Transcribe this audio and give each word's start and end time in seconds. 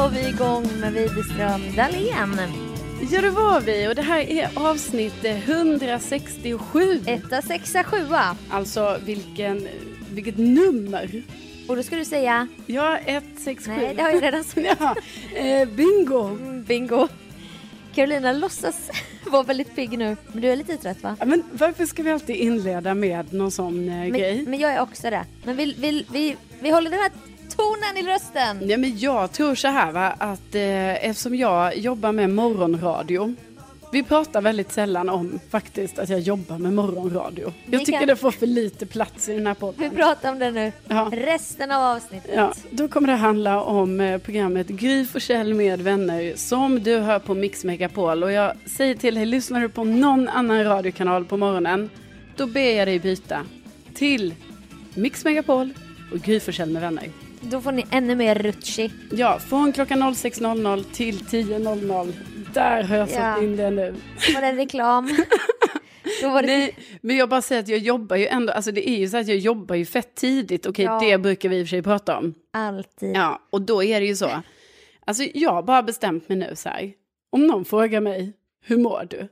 var 0.00 0.08
vi 0.08 0.28
igång 0.28 0.66
med 0.80 0.92
Widerström 0.92 1.76
Dahlén. 1.76 2.40
Ja, 3.10 3.20
det 3.20 3.30
var 3.30 3.60
vi 3.60 3.88
och 3.88 3.94
det 3.94 4.02
här 4.02 4.20
är 4.20 4.50
avsnitt 4.54 5.24
167. 5.24 7.00
Etta, 7.06 7.42
sexa, 7.42 7.84
sjua. 7.84 8.36
Alltså 8.50 8.98
vilken, 9.04 9.68
vilket 10.10 10.38
nummer. 10.38 11.22
Och 11.68 11.76
då 11.76 11.82
ska 11.82 11.96
du 11.96 12.04
säga... 12.04 12.48
Ja, 12.66 12.98
167. 12.98 13.72
Nej, 13.76 13.94
det 13.94 14.02
har 14.02 14.10
jag 14.10 14.22
redan 14.22 14.44
sagt. 14.44 14.66
ja, 14.80 14.94
eh, 15.38 15.68
bingo. 15.68 16.24
Mm, 16.24 16.64
bingo. 16.64 17.08
Carolina 17.94 18.32
låtsas 18.32 18.90
vara 19.24 19.42
väldigt 19.42 19.74
pigg 19.76 19.98
nu, 19.98 20.16
men 20.32 20.42
du 20.42 20.48
är 20.48 20.56
lite 20.56 20.76
trött 20.76 21.02
va? 21.02 21.16
Ja, 21.18 21.26
men 21.26 21.42
varför 21.52 21.86
ska 21.86 22.02
vi 22.02 22.10
alltid 22.10 22.36
inleda 22.36 22.94
med 22.94 23.32
någon 23.32 23.50
sån 23.50 23.88
eh, 23.88 24.06
grej? 24.06 24.36
Men, 24.36 24.50
men 24.50 24.60
jag 24.60 24.72
är 24.72 24.80
också 24.80 25.10
det. 25.10 25.24
Men 25.44 25.56
vi, 25.56 25.74
vi, 25.78 26.06
vi, 26.12 26.36
vi 26.60 26.70
håller 26.70 26.90
den 26.90 27.00
här 27.00 27.10
tonen 27.60 27.96
i 27.96 28.02
rösten. 28.14 28.68
Ja, 28.68 28.76
men 28.76 28.98
jag 28.98 29.32
tror 29.32 29.54
så 29.54 29.68
här 29.68 29.92
va, 29.92 30.14
att 30.18 30.54
eh, 30.54 31.04
eftersom 31.08 31.34
jag 31.34 31.76
jobbar 31.78 32.12
med 32.12 32.30
morgonradio. 32.30 33.34
Vi 33.92 34.02
pratar 34.02 34.40
väldigt 34.40 34.72
sällan 34.72 35.08
om 35.08 35.40
faktiskt 35.50 35.98
att 35.98 36.08
jag 36.08 36.20
jobbar 36.20 36.58
med 36.58 36.72
morgonradio. 36.72 37.52
Vi 37.66 37.76
Jag 37.76 37.84
tycker 37.86 37.98
kan- 37.98 38.08
det 38.08 38.16
får 38.16 38.30
för 38.30 38.46
lite 38.46 38.86
plats 38.86 39.28
i 39.28 39.32
den 39.34 39.46
här 39.46 39.54
podden. 39.54 39.90
Vi 39.90 39.96
pratar 39.96 40.32
om 40.32 40.38
det 40.38 40.50
nu. 40.50 40.72
Ja. 40.88 41.08
Resten 41.12 41.70
av 41.70 41.82
avsnittet. 41.96 42.30
Ja, 42.34 42.52
då 42.70 42.88
kommer 42.88 43.08
det 43.08 43.14
handla 43.14 43.62
om 43.62 44.00
eh, 44.00 44.18
programmet 44.18 44.66
Gry 44.68 45.04
Forssell 45.06 45.54
med 45.54 45.80
vänner 45.80 46.32
som 46.36 46.82
du 46.82 46.98
hör 46.98 47.18
på 47.18 47.34
Mix 47.34 47.64
Megapol. 47.64 48.22
Och 48.22 48.32
jag 48.32 48.52
säger 48.66 48.94
till 48.94 49.14
dig, 49.14 49.26
lyssnar 49.26 49.60
du 49.60 49.68
på 49.68 49.84
någon 49.84 50.28
annan 50.28 50.64
radiokanal 50.64 51.24
på 51.24 51.36
morgonen, 51.36 51.90
då 52.36 52.46
ber 52.46 52.70
jag 52.78 52.88
dig 52.88 52.98
byta 52.98 53.40
till 53.94 54.34
Mix 54.94 55.24
Megapol 55.24 55.70
och 56.12 56.18
Gry 56.18 56.40
Forssell 56.40 56.70
med 56.70 56.82
vänner. 56.82 57.08
Då 57.40 57.60
får 57.60 57.72
ni 57.72 57.86
ännu 57.90 58.14
mer 58.14 58.34
Rutschi. 58.34 58.90
Ja, 59.10 59.38
från 59.38 59.72
klockan 59.72 60.02
06.00 60.02 60.84
till 60.92 61.18
10.00. 61.18 62.12
Där 62.54 62.82
har 62.82 62.96
jag 62.96 63.08
satt 63.08 63.18
Ja. 63.38 63.42
in 63.42 63.56
det 63.56 63.70
nu. 63.70 63.94
Var 64.34 64.40
det 64.40 64.52
reklam? 64.52 65.06
Det... 66.22 66.42
Nej, 66.42 66.76
men 67.00 67.16
jag 67.16 67.28
bara 67.28 67.42
säger 67.42 67.62
att 67.62 67.68
jag 67.68 67.78
jobbar 67.78 68.16
ju 68.16 68.26
ändå, 68.26 68.52
alltså 68.52 68.72
det 68.72 68.88
är 68.90 68.96
ju 68.96 69.08
så 69.08 69.16
att 69.16 69.28
jag 69.28 69.36
jobbar 69.36 69.74
ju 69.76 69.84
fett 69.86 70.14
tidigt. 70.14 70.66
Okej, 70.66 70.84
Ja. 70.84 71.00
det 71.00 71.18
brukar 71.18 71.48
vi 71.48 71.56
i 71.58 71.62
och 71.62 71.66
för 71.66 71.70
sig 71.70 71.82
prata 71.82 72.18
om. 72.18 72.34
Alltid. 72.52 73.16
Ja, 73.16 73.40
och 73.50 73.62
då 73.62 73.82
är 73.82 74.00
det 74.00 74.06
ju 74.06 74.16
så. 74.16 74.30
Alltså 75.04 75.22
jag 75.34 75.50
har 75.52 75.62
bara 75.62 75.82
bestämt 75.82 76.28
mig 76.28 76.38
nu 76.38 76.52
så 76.56 76.68
här. 76.68 76.92
Om 77.30 77.46
någon 77.46 77.64
frågar 77.64 78.00
mig, 78.00 78.32
hur 78.64 78.76
mår 78.76 79.06
du? 79.10 79.28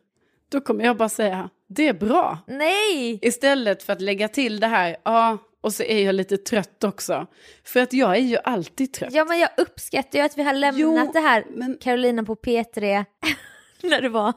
Då 0.50 0.60
kommer 0.60 0.84
jag 0.84 0.96
bara 0.96 1.08
säga, 1.08 1.50
det 1.68 1.88
är 1.88 1.92
bra. 1.94 2.38
Nej! 2.46 3.18
Istället 3.22 3.82
för 3.82 3.92
att 3.92 4.00
lägga 4.00 4.28
till 4.28 4.60
det 4.60 4.66
här, 4.66 4.96
ja, 5.04 5.38
och 5.60 5.72
så 5.74 5.82
är 5.82 6.04
jag 6.04 6.14
lite 6.14 6.36
trött 6.36 6.84
också. 6.84 7.26
För 7.64 7.80
att 7.80 7.92
jag 7.92 8.16
är 8.16 8.20
ju 8.20 8.36
alltid 8.44 8.92
trött. 8.92 9.12
Ja 9.12 9.24
men 9.24 9.38
jag 9.38 9.50
uppskattar 9.56 10.18
ju 10.18 10.24
att 10.24 10.38
vi 10.38 10.42
har 10.42 10.52
lämnat 10.52 10.80
Jo, 10.80 11.10
det 11.12 11.20
här 11.20 11.44
men- 11.50 11.78
Carolina 11.80 12.24
på 12.24 12.34
P3 12.36 13.04
när 13.82 14.02
du 14.02 14.08
var 14.08 14.32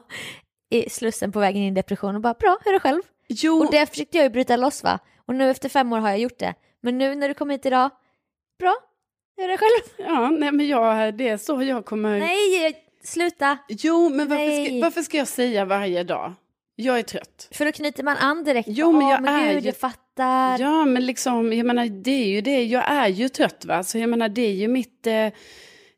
i 0.70 0.90
Slussen 0.90 1.32
på 1.32 1.40
vägen 1.40 1.62
in 1.62 1.72
i 1.72 1.74
depression 1.76 2.14
och 2.14 2.20
bara 2.20 2.34
bra, 2.34 2.58
hur 2.64 2.70
är 2.70 2.72
det 2.74 2.80
själv? 2.80 3.02
Jo, 3.28 3.58
Och 3.64 3.70
det 3.72 3.86
försökte 3.86 4.16
jag 4.16 4.24
ju 4.24 4.30
bryta 4.30 4.56
loss 4.56 4.82
va? 4.82 4.98
Och 5.26 5.34
nu 5.34 5.50
efter 5.50 5.68
fem 5.68 5.92
år 5.92 5.98
har 5.98 6.08
jag 6.10 6.18
gjort 6.18 6.38
det. 6.38 6.54
Men 6.80 6.98
nu 6.98 7.14
när 7.14 7.28
du 7.28 7.34
kom 7.34 7.50
hit 7.50 7.66
idag, 7.66 7.90
bra, 8.58 8.74
hur 9.36 9.44
är 9.44 9.48
det 9.48 9.56
själv? 9.58 10.06
ja, 10.08 10.30
nej 10.30 10.52
men 10.52 10.68
jag, 10.68 11.16
det 11.18 11.28
är 11.28 11.36
så 11.36 11.62
jag 11.62 11.84
kommer... 11.84 12.18
Nej, 12.18 12.86
sluta! 13.04 13.58
Jo, 13.68 14.08
men 14.08 14.28
varför 14.28 14.64
ska, 14.64 14.80
varför 14.80 15.02
ska 15.02 15.16
jag 15.16 15.28
säga 15.28 15.64
varje 15.64 16.02
dag? 16.04 16.32
Jag 16.76 16.98
är 16.98 17.02
trött. 17.02 17.48
För 17.52 17.64
då 17.64 17.72
knyter 17.72 18.02
man 18.02 18.16
an 18.16 18.44
direkt. 18.44 18.68
Jo, 18.70 18.92
men 18.92 19.08
jag 19.08 19.22
men 19.22 19.34
är 19.34 19.52
gud, 19.54 19.62
ju- 19.64 19.68
jag 19.68 19.76
fattar. 20.16 20.58
Ja, 20.64 20.84
men 20.84 21.06
liksom, 21.06 21.52
jag 21.52 21.66
menar, 21.66 21.86
det 21.86 22.10
är 22.10 22.26
ju 22.28 22.40
det, 22.40 22.64
jag 22.64 22.90
är 22.90 23.08
ju 23.08 23.28
trött 23.28 23.64
va, 23.64 23.82
så 23.82 23.98
jag 23.98 24.10
menar, 24.10 24.28
det 24.28 24.42
är 24.42 24.52
ju 24.52 24.68
mitt... 24.68 25.06
Eh, 25.06 25.28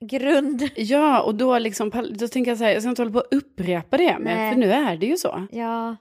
Grund. 0.00 0.68
Ja, 0.76 1.22
och 1.22 1.34
då, 1.34 1.58
liksom, 1.58 1.90
då 2.10 2.28
tänker 2.28 2.50
jag 2.50 2.58
så 2.58 2.64
här, 2.64 2.72
jag 2.72 2.82
ska 2.82 2.88
inte 2.90 3.02
hålla 3.02 3.12
på 3.12 3.18
att 3.18 3.34
upprepa 3.34 3.96
det, 3.96 4.16
men, 4.20 4.36
Nej. 4.36 4.52
för 4.52 4.60
nu 4.60 4.72
är 4.72 4.96
det 4.96 5.06
ju 5.06 5.16
så. 5.16 5.46
Ja. 5.50 5.96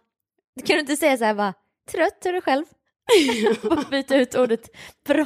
Kan 0.66 0.76
du 0.76 0.80
inte 0.80 0.96
säga 0.96 1.18
så 1.18 1.24
här 1.24 1.34
bara, 1.34 1.54
trött, 1.92 2.26
är 2.26 2.34
det 2.34 2.42
själv? 2.42 2.66
och 3.64 3.90
byta 3.92 4.16
ut 4.16 4.36
ordet 4.36 4.70
bra. 5.08 5.26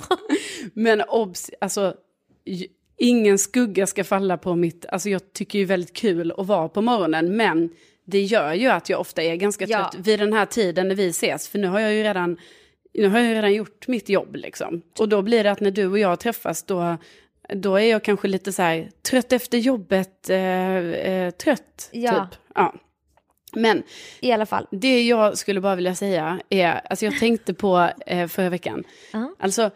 Men 0.73 1.01
obs, 1.01 1.51
alltså, 1.61 1.93
ingen 2.97 3.37
skugga 3.37 3.87
ska 3.87 4.03
falla 4.03 4.37
på 4.37 4.55
mitt, 4.55 4.85
alltså 4.85 5.09
jag 5.09 5.33
tycker 5.33 5.59
ju 5.59 5.65
väldigt 5.65 5.93
kul 5.95 6.33
att 6.37 6.47
vara 6.47 6.69
på 6.69 6.81
morgonen, 6.81 7.37
men 7.37 7.69
det 8.05 8.21
gör 8.21 8.53
ju 8.53 8.67
att 8.67 8.89
jag 8.89 8.99
ofta 8.99 9.23
är 9.23 9.35
ganska 9.35 9.65
Ja. 9.65 9.77
trött 9.77 10.07
vid 10.07 10.19
den 10.19 10.33
här 10.33 10.45
tiden 10.45 10.87
när 10.87 10.95
vi 10.95 11.07
ses, 11.07 11.47
för 11.47 11.59
nu 11.59 11.67
har 11.67 11.79
jag 11.79 11.93
ju 11.93 12.03
redan, 12.03 12.37
nu 12.97 13.07
har 13.07 13.19
jag 13.19 13.35
redan 13.35 13.53
gjort 13.53 13.87
mitt 13.87 14.09
jobb 14.09 14.35
liksom. 14.35 14.81
Och 14.99 15.09
då 15.09 15.21
blir 15.21 15.43
det 15.43 15.51
att 15.51 15.59
när 15.59 15.71
du 15.71 15.87
och 15.87 15.99
jag 15.99 16.19
träffas, 16.19 16.63
då, 16.63 16.97
då 17.55 17.75
är 17.75 17.85
jag 17.91 18.03
kanske 18.03 18.27
lite 18.27 18.51
så 18.53 18.61
här, 18.61 18.89
trött 19.09 19.31
efter 19.33 19.57
jobbet, 19.57 20.29
eh, 20.29 20.77
eh, 20.77 21.31
trött, 21.31 21.89
Ja. 21.91 22.11
typ. 22.31 22.39
Ja. 22.55 22.73
Men 23.53 23.83
I 24.21 24.31
alla 24.31 24.45
fall. 24.45 24.67
Det 24.71 25.03
jag 25.03 25.37
skulle 25.37 25.61
bara 25.61 25.75
vilja 25.75 25.95
säga 25.95 26.39
är, 26.49 26.81
alltså 26.89 27.05
jag 27.05 27.19
tänkte 27.19 27.53
på 27.53 27.89
eh, 28.05 28.27
förra 28.27 28.49
veckan, 28.49 28.83
Ja. 29.13 29.35
alltså 29.39 29.69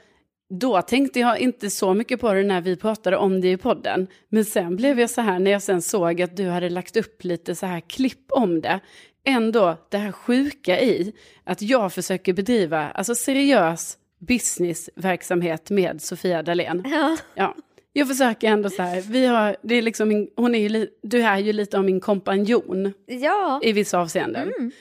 då 0.60 0.82
tänkte 0.82 1.20
jag 1.20 1.40
inte 1.40 1.70
så 1.70 1.94
mycket 1.94 2.20
på 2.22 2.34
det 2.34 2.44
när 2.44 2.62
vi 2.62 2.76
pratade 2.76 3.18
om 3.18 3.42
det 3.42 3.52
i 3.52 3.58
podden, 3.58 4.08
men 4.30 4.46
sen 4.46 4.76
blev 4.76 5.00
jag 5.00 5.10
så 5.10 5.22
här 5.22 5.40
när 5.40 5.52
jag 5.52 5.62
sen 5.62 5.82
såg 5.82 6.22
att 6.22 6.38
du 6.38 6.48
hade 6.48 6.70
lagt 6.70 6.98
upp 6.98 7.24
lite 7.24 7.56
så 7.56 7.66
här 7.66 7.80
klipp 7.80 8.32
om 8.32 8.62
det, 8.62 8.80
ändå 9.26 9.78
det 9.90 9.98
här 9.98 10.12
sjuka 10.12 10.82
i 10.82 11.14
att 11.44 11.62
jag 11.62 11.94
försöker 11.94 12.34
bedriva, 12.34 12.92
alltså 12.92 13.16
seriös 13.16 13.98
businessverksamhet 14.20 15.70
med 15.70 16.02
Sofia 16.02 16.44
Dalén. 16.44 16.84
Ja. 16.86 17.18
Ja, 17.36 17.56
jag 17.94 18.08
försöker 18.08 18.48
ändå 18.48 18.70
så 18.70 18.82
här, 18.82 19.02
vi 19.02 19.26
har, 19.26 19.56
det 19.62 19.76
är 19.76 19.82
liksom 19.82 20.10
min, 20.10 20.30
hon 20.36 20.56
är 20.56 20.70
ju, 20.70 20.88
du 21.04 21.22
är 21.22 21.38
ju 21.38 21.54
lite 21.54 21.78
av 21.78 21.84
min 21.84 22.00
kompanjon 22.00 22.94
ja. 23.06 23.60
i 23.64 23.72
vissa 23.72 24.00
avseenden. 24.00 24.54
Mm. 24.58 24.72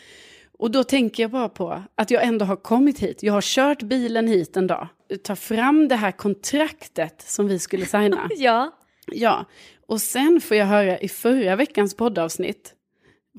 Och 0.58 0.70
då 0.70 0.84
tänker 0.84 1.22
jag 1.22 1.30
bara 1.30 1.48
på 1.48 1.82
att 1.94 2.10
jag 2.10 2.24
ändå 2.24 2.44
har 2.44 2.56
kommit 2.56 2.98
hit. 2.98 3.22
Jag 3.22 3.32
har 3.32 3.40
kört 3.40 3.82
bilen 3.82 4.28
hit 4.28 4.56
en 4.56 4.66
dag. 4.66 4.88
Ta 5.22 5.36
fram 5.36 5.88
det 5.88 5.96
här 5.96 6.12
kontraktet 6.12 7.22
som 7.26 7.48
vi 7.48 7.58
skulle 7.58 7.86
signa. 7.86 8.28
Ja. 8.36 8.72
ja, 9.06 9.44
och 9.86 10.00
sen 10.00 10.40
får 10.40 10.56
jag 10.56 10.66
höra 10.66 10.98
i 10.98 11.08
förra 11.08 11.56
veckans 11.56 11.96
poddavsnitt 11.96 12.74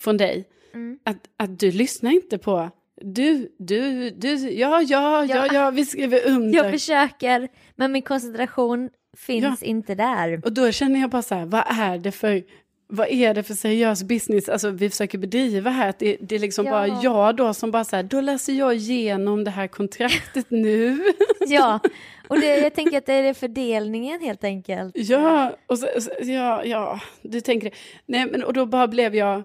från 0.01 0.17
dig 0.17 0.47
Mm. 0.73 0.99
att, 1.05 1.17
att 1.37 1.59
du 1.59 1.71
lyssnar 1.71 2.11
inte 2.11 2.37
på 2.37 2.69
du, 3.03 3.51
du, 3.59 4.09
du, 4.09 4.33
ja, 4.49 4.81
ja, 4.81 5.25
ja, 5.25 5.47
Ja. 5.53 5.69
vi 5.69 5.85
skriver 5.85 6.27
under. 6.27 6.63
Jag 6.63 6.71
försöker, 6.71 7.47
men 7.75 7.91
min 7.91 8.01
koncentration 8.01 8.89
finns 9.17 9.63
inte 9.63 9.95
där. 9.95 10.41
Och 10.45 10.53
då 10.53 10.71
känner 10.71 10.99
jag 11.01 11.09
bara 11.09 11.21
så 11.21 11.35
här, 11.35 11.45
vad 11.45 11.63
är 11.79 11.97
det 11.97 12.11
för, 12.11 12.43
vad 12.87 13.07
är 13.09 13.33
det 13.33 13.43
för 13.43 13.53
seriös 13.53 14.03
business 14.03 14.49
alltså, 14.49 14.69
vi 14.69 14.89
försöker 14.89 15.17
bedriva 15.17 15.69
här? 15.69 15.89
Att 15.89 15.99
det, 15.99 16.17
det 16.21 16.35
är 16.35 16.39
liksom 16.39 16.65
Ja. 16.65 16.71
bara 16.71 16.87
jag 16.87 17.35
då 17.35 17.53
som 17.53 17.71
bara 17.71 17.83
så 17.83 17.95
här, 17.95 18.03
då 18.03 18.21
läser 18.21 18.53
jag 18.53 18.75
igenom 18.75 19.43
det 19.43 19.51
här 19.51 19.67
kontraktet 19.67 20.45
nu. 20.51 21.03
Ja, 21.47 21.79
och 22.27 22.39
det, 22.39 22.57
jag 22.57 22.73
tänker 22.73 22.97
att 22.97 23.05
det 23.05 23.13
är 23.13 23.33
fördelningen 23.33 24.21
helt 24.21 24.43
enkelt. 24.43 24.91
ja, 24.95 25.55
och 25.67 25.79
så, 25.79 25.87
ja, 26.21 26.63
ja, 26.65 26.99
du 27.21 27.41
tänker 27.41 27.69
det. 27.69 27.75
Nej, 28.05 28.25
men 28.31 28.43
och 28.43 28.53
då 28.53 28.65
bara 28.65 28.87
blev 28.87 29.15
jag, 29.15 29.43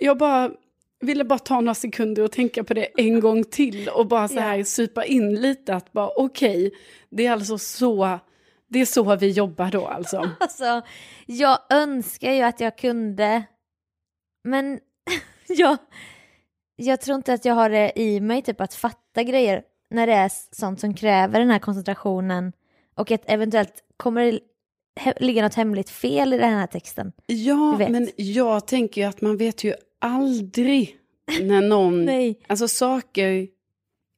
jag 0.00 0.18
bara 0.18 0.50
ville 1.00 1.24
bara 1.24 1.38
ta 1.38 1.60
några 1.60 1.74
sekunder 1.74 2.22
och 2.22 2.32
tänka 2.32 2.64
på 2.64 2.74
det 2.74 2.84
en 3.00 3.20
gång 3.20 3.44
till 3.44 3.88
och 3.88 4.06
bara 4.06 4.28
så 4.28 4.40
här 4.40 4.58
Ja. 4.58 4.64
supa 4.64 5.04
in 5.04 5.34
lite 5.34 5.74
att 5.74 5.92
bara 5.92 6.10
okej, 6.16 6.72
det 7.10 7.26
är 7.26 7.32
alltså 7.32 7.58
så, 7.58 8.18
det 8.68 8.80
är 8.80 8.86
så 8.86 9.16
vi 9.16 9.30
jobbar 9.30 9.70
då 9.70 9.86
alltså. 9.86 10.30
Alltså, 10.40 10.82
jag 11.26 11.58
önskar 11.70 12.32
ju 12.32 12.42
att 12.42 12.60
jag 12.60 12.78
kunde, 12.78 13.42
men 14.44 14.80
jag, 15.48 15.76
jag 16.76 17.00
tror 17.00 17.16
inte 17.16 17.32
att 17.32 17.44
jag 17.44 17.54
har 17.54 17.70
det 17.70 17.92
i 17.96 18.20
mig 18.20 18.42
typ 18.42 18.60
att 18.60 18.74
fatta 18.74 19.22
grejer 19.22 19.62
när 19.90 20.06
det 20.06 20.12
är 20.12 20.30
sånt 20.54 20.80
som 20.80 20.94
kräver 20.94 21.40
den 21.40 21.50
här 21.50 21.58
koncentrationen 21.58 22.52
och 22.94 23.10
att 23.10 23.22
eventuellt 23.30 23.84
kommer 23.96 24.24
det 24.24 24.40
ligga 25.16 25.42
något 25.42 25.54
hemligt 25.54 25.90
fel 25.90 26.32
i 26.34 26.38
den 26.38 26.52
här 26.52 26.66
texten. 26.66 27.12
Ja, 27.26 27.78
men 27.78 28.10
jag 28.16 28.66
tänker 28.66 29.00
ju 29.00 29.06
att 29.06 29.20
man 29.20 29.36
vet 29.36 29.64
ju 29.64 29.74
aldrig 30.00 30.96
när 31.40 31.60
någon... 31.60 32.04
Nej. 32.04 32.40
Alltså 32.46 32.68
saker 32.68 33.48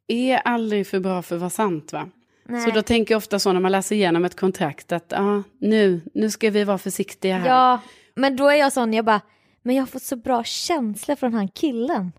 är 0.09 0.37
aldrig 0.37 0.87
för 0.87 1.01
bra 1.01 1.23
för 1.23 1.35
att 1.35 1.41
vara 1.41 1.51
sant 1.51 1.93
va? 1.93 2.09
Nej. 2.45 2.63
Så 2.63 2.71
då 2.71 2.83
tänker 2.83 3.15
jag 3.15 3.19
ofta 3.19 3.39
så 3.39 3.53
när 3.53 3.61
man 3.61 3.73
läser 3.73 3.97
igenom 3.97 4.25
ett 4.25 4.37
kontrakt 4.37 4.93
att 4.93 5.13
ah, 5.13 5.43
nu, 5.59 6.01
nu 6.15 6.31
ska 6.31 6.51
vi 6.51 6.65
vara 6.65 6.79
försiktiga 6.79 7.39
här. 7.39 7.49
Ja, 7.49 7.81
men 8.15 8.37
då 8.37 8.49
är 8.49 8.57
jag 8.57 8.73
sån, 8.73 8.93
jag 8.93 9.05
bara, 9.05 9.21
men 9.63 9.75
jag 9.75 9.83
har 9.83 9.87
fått 9.87 10.03
så 10.03 10.17
bra 10.17 10.45
känsla 10.45 11.17
från 11.17 11.35
han 11.35 11.49
killen. 11.49 12.13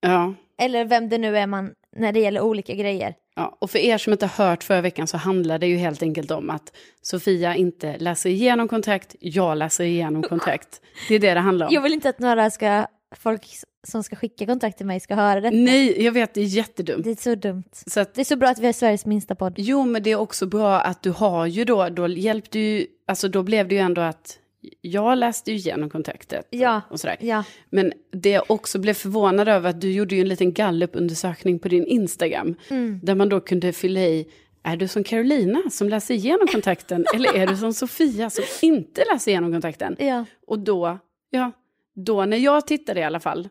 Ja. 0.00 0.34
Eller 0.58 0.84
vem 0.84 1.08
det 1.08 1.18
nu 1.18 1.38
är 1.38 1.46
man, 1.46 1.74
när 1.96 2.12
det 2.12 2.20
gäller 2.20 2.40
olika 2.40 2.74
grejer. 2.74 3.14
Ja, 3.36 3.56
och 3.60 3.70
för 3.70 3.78
er 3.78 3.98
som 3.98 4.12
inte 4.12 4.26
har 4.26 4.44
hört 4.46 4.64
förra 4.64 4.80
veckan 4.80 5.06
så 5.06 5.16
handlar 5.16 5.58
det 5.58 5.66
ju 5.66 5.76
helt 5.76 6.02
enkelt 6.02 6.30
om 6.30 6.50
att 6.50 6.72
Sofia 7.02 7.56
inte 7.56 7.98
läser 7.98 8.30
igenom 8.30 8.68
kontrakt, 8.68 9.16
jag 9.20 9.58
läser 9.58 9.84
igenom 9.84 10.22
kontrakt. 10.22 10.80
Det 11.08 11.14
är 11.14 11.18
det 11.18 11.34
det 11.34 11.40
handlar 11.40 11.66
om. 11.66 11.74
Jag 11.74 11.80
vill 11.82 11.92
inte 11.92 12.08
att 12.08 12.18
några 12.18 12.50
ska, 12.50 12.86
folk 13.16 13.46
som 13.86 14.02
ska 14.02 14.16
skicka 14.16 14.46
kontakt 14.46 14.76
till 14.76 14.86
mig 14.86 15.00
ska 15.00 15.14
höra 15.14 15.40
detta. 15.40 15.56
Nej, 15.56 16.04
jag 16.04 16.12
vet, 16.12 16.34
det 16.34 16.40
är 16.40 16.44
jättedumt. 16.44 17.04
Det 17.04 17.10
är 17.10 17.14
så 17.14 17.34
dumt. 17.34 17.64
Så 17.86 18.00
att, 18.00 18.14
Det 18.14 18.20
är 18.20 18.24
så 18.24 18.36
bra 18.36 18.48
att 18.48 18.58
vi 18.58 18.66
har 18.66 18.72
Sveriges 18.72 19.06
minsta 19.06 19.34
podd. 19.34 19.54
jo, 19.56 19.84
men 19.84 20.02
det 20.02 20.10
är 20.10 20.16
också 20.16 20.46
bra 20.46 20.80
att 20.80 21.02
du 21.02 21.10
har 21.10 21.46
ju 21.46 21.64
då, 21.64 21.88
då 21.88 22.08
hjälpte 22.08 22.58
ju, 22.58 22.86
alltså 23.08 23.28
då 23.28 23.42
blev 23.42 23.68
det 23.68 23.74
ju 23.74 23.80
ändå 23.80 24.00
att 24.00 24.36
jag 24.80 25.18
läste 25.18 25.50
ju 25.50 25.56
igenom 25.56 25.90
kontraktet 25.90 26.46
Ja. 26.50 26.80
och 26.90 27.00
sådär. 27.00 27.16
Ja, 27.20 27.44
Men 27.70 27.92
det 28.12 28.30
jag 28.30 28.44
också 28.46 28.78
blev 28.78 28.94
förvånad 28.94 29.48
över 29.48 29.70
att 29.70 29.80
du 29.80 29.92
gjorde 29.92 30.14
ju 30.14 30.20
en 30.20 30.28
liten 30.28 30.52
gallupundersökning 30.52 31.58
på 31.58 31.68
din 31.68 31.84
Instagram. 31.86 32.54
Mm. 32.70 33.00
Där 33.02 33.14
man 33.14 33.28
då 33.28 33.40
kunde 33.40 33.72
fylla 33.72 34.00
i, 34.00 34.26
är 34.62 34.76
du 34.76 34.88
som 34.88 35.04
Carolina 35.04 35.62
som 35.70 35.88
läser 35.88 36.14
igenom 36.14 36.46
kontakten 36.46 37.04
eller 37.14 37.36
är 37.36 37.46
du 37.46 37.56
som 37.56 37.72
Sofia 37.74 38.30
som 38.30 38.44
inte 38.62 39.04
läser 39.12 39.30
igenom 39.30 39.52
kontakten? 39.52 39.96
ja. 39.98 40.24
Och 40.46 40.58
då, 40.58 40.98
ja, 41.30 41.52
då 41.94 42.24
när 42.24 42.36
jag 42.36 42.66
tittade 42.66 43.00
i 43.00 43.04
alla 43.04 43.20
fall 43.20 43.48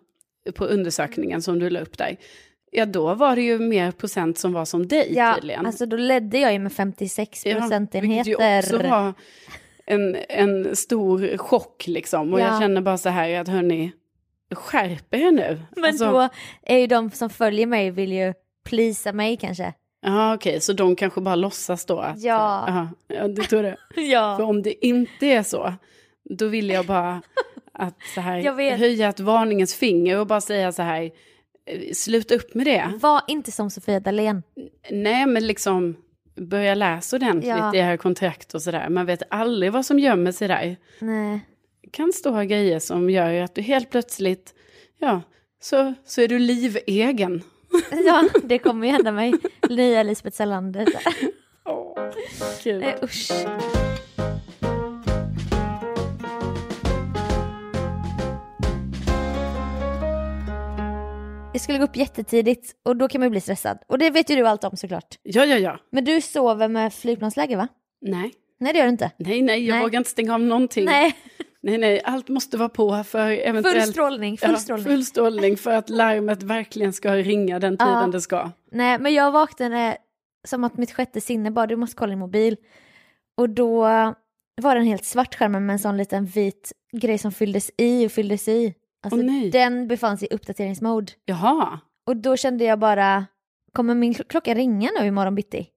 på 0.55 0.65
undersökningen 0.65 1.41
som 1.41 1.59
du 1.59 1.69
la 1.69 1.79
upp 1.79 1.97
där, 1.97 2.17
ja 2.71 2.85
då 2.85 3.13
var 3.13 3.35
det 3.35 3.41
ju 3.41 3.59
mer 3.59 3.91
procent 3.91 4.37
som 4.37 4.53
var 4.53 4.65
som 4.65 4.87
dig 4.87 5.07
ja 5.15 5.33
tydligen. 5.35 5.65
alltså 5.65 5.85
då 5.85 5.97
ledde 5.97 6.37
jag 6.39 6.53
ju 6.53 6.59
med 6.59 6.73
56 6.73 7.45
Ja, 7.45 7.59
procentenheter. 7.59 8.89
Var 8.89 9.13
en, 9.89 10.17
en 10.29 10.75
stor 10.75 11.37
chock 11.37 11.87
liksom. 11.87 12.33
Och 12.33 12.39
Ja. 12.39 12.45
jag 12.45 12.61
känner 12.61 12.81
bara 12.81 12.97
så 12.97 13.09
här 13.09 13.39
att 13.41 13.47
hörni, 13.47 13.91
skärp 14.55 15.13
er 15.13 15.31
nu. 15.31 15.61
Men 15.75 15.85
Alltså- 15.85 16.11
då 16.11 16.29
är 16.63 16.77
ju 16.77 16.87
de 16.87 17.11
som 17.11 17.29
följer 17.29 17.65
mig 17.67 17.91
vill 17.91 18.11
ju 18.11 18.33
plisa 18.65 19.13
mig 19.13 19.37
kanske. 19.37 19.73
Ja 20.01 20.33
okej, 20.35 20.61
så 20.61 20.73
de 20.73 20.95
kanske 20.95 21.21
bara 21.21 21.35
låtsas 21.35 21.85
då 21.85 21.99
att... 21.99 22.23
Ja. 22.23 22.35
Aha, 22.67 22.87
ja, 23.07 23.27
du 23.27 23.43
tror 23.43 23.63
det. 23.63 23.77
För 23.93 24.01
Ja. 24.01 24.43
om 24.43 24.61
det 24.61 24.85
inte 24.85 25.25
är 25.25 25.43
så, 25.43 25.73
då 26.29 26.47
vill 26.47 26.69
jag 26.69 26.85
bara 26.85 27.21
att 27.73 27.95
så 28.15 28.21
här, 28.21 28.41
höja 28.77 29.09
ett 29.09 29.19
varningens 29.19 29.75
finger 29.75 30.19
och 30.19 30.27
bara 30.27 30.41
säga 30.41 30.71
så 30.71 30.81
här, 30.81 31.03
eh, 31.65 31.91
sluta 31.93 32.35
upp 32.35 32.53
med 32.55 32.65
det. 32.67 32.91
Var 33.01 33.21
inte 33.27 33.51
som 33.51 33.69
Sofia 33.69 33.99
Dalén. 33.99 34.43
Nej, 34.91 35.25
men 35.25 35.47
liksom 35.47 35.95
börja 36.39 36.75
läsa 36.75 37.15
ordentligt 37.15 37.49
Ja. 37.49 37.75
i 37.75 37.79
här 37.79 37.97
kontrakt 37.97 38.53
och 38.53 38.61
sådär. 38.61 38.89
Man 38.89 39.05
vet 39.05 39.21
aldrig 39.29 39.71
vad 39.71 39.85
som 39.85 39.99
gömmer 39.99 40.31
sig 40.31 40.47
där. 40.47 40.77
Nej. 40.99 41.39
Kan 41.91 42.13
stå 42.13 42.41
grejer 42.41 42.79
som 42.79 43.09
gör 43.09 43.41
att 43.41 43.55
du 43.55 43.61
helt 43.61 43.89
plötsligt, 43.89 44.53
ja, 44.99 45.21
så, 45.61 45.93
så 46.05 46.21
är 46.21 46.27
du 46.27 46.39
livegen. 46.39 47.41
Ja, 48.05 48.23
det 48.43 48.57
kommer 48.59 48.87
ju 48.87 48.93
hända 48.93 49.11
mig. 49.11 49.33
Nya 49.69 50.03
Lisbeth 50.03 50.37
Salander. 50.37 50.87
Åh, 51.65 52.11
kul. 52.63 52.79
Nej, 52.79 52.95
usch. 53.03 53.31
Jag 61.59 61.63
skulle 61.63 61.77
gå 61.77 61.83
upp 61.83 61.95
jättetidigt 61.95 62.75
och 62.85 62.95
då 62.97 63.07
kan 63.07 63.19
man 63.21 63.25
ju 63.25 63.29
bli 63.29 63.41
stressad. 63.41 63.77
Och 63.87 63.97
det 63.97 64.09
vet 64.09 64.29
ju 64.29 64.35
du 64.35 64.47
allt 64.47 64.63
om 64.63 64.77
såklart. 64.77 65.15
Ja, 65.23 65.45
ja, 65.45 65.57
ja. 65.57 65.79
Men 65.91 66.05
du 66.05 66.21
sover 66.21 66.67
med 66.67 66.93
flygplansläge 66.93 67.55
va? 67.57 67.67
Nej, 68.01 68.31
Nej 68.59 68.73
det 68.73 68.79
gör 68.79 68.85
du 68.85 68.91
inte. 68.91 69.11
nej, 69.17 69.41
nej, 69.41 69.65
jag 69.65 69.73
Nej. 69.75 69.83
vågar 69.83 69.97
inte 69.97 70.09
stänga 70.09 70.33
av 70.33 70.41
någonting. 70.41 70.85
Nej, 70.85 71.15
nej, 71.61 71.77
nej, 71.77 72.01
allt 72.03 72.29
måste 72.29 72.57
vara 72.57 72.69
på 72.69 73.03
för 73.03 73.31
eventuellt... 73.31 73.83
full 73.83 73.91
strålning. 73.93 74.37
Full 74.37 74.51
Ja, 74.51 74.57
strålning. 74.57 74.85
full 74.85 75.05
strålning 75.05 75.57
för 75.57 75.71
att 75.71 75.89
larmet 75.89 76.43
verkligen 76.43 76.93
ska 76.93 77.15
ringa 77.15 77.59
den 77.59 77.77
tiden 77.77 77.93
Ja. 77.93 78.07
det 78.07 78.21
ska. 78.21 78.51
Nej 78.71 78.99
men 78.99 79.13
jag 79.13 79.31
vaknade 79.31 79.97
som 80.47 80.63
att 80.63 80.77
mitt 80.77 80.91
sjätte 80.91 81.21
sinne 81.21 81.51
bara, 81.51 81.67
du 81.67 81.75
måste 81.75 81.95
kolla 81.95 82.09
din 82.09 82.19
mobil. 82.19 82.57
Och 83.37 83.49
då 83.49 83.81
var 84.61 84.75
den 84.75 84.83
helt 84.83 85.05
svart 85.05 85.35
skärmen 85.35 85.65
med 85.65 85.73
en 85.73 85.79
sån 85.79 85.97
liten 85.97 86.25
vit 86.25 86.71
grej 87.01 87.17
som 87.17 87.31
fylldes 87.31 87.71
i 87.77 88.07
och 88.07 88.11
fylldes 88.11 88.47
i. 88.47 88.73
Alltså 89.03 89.21
nej. 89.21 89.51
den 89.51 89.87
befann 89.87 90.17
sig 90.17 90.27
i 90.31 90.35
uppdateringsmode. 90.35 91.11
Jaha, 91.25 91.79
Och 92.07 92.17
då 92.17 92.37
kände 92.37 92.63
jag 92.63 92.79
bara, 92.79 93.25
kommer 93.73 93.95
min 93.95 94.13
kl- 94.13 94.27
klocka 94.29 94.53
ringa 94.55 94.89
nu 94.99 95.07
imorgon 95.07 95.35
bitti? 95.35 95.67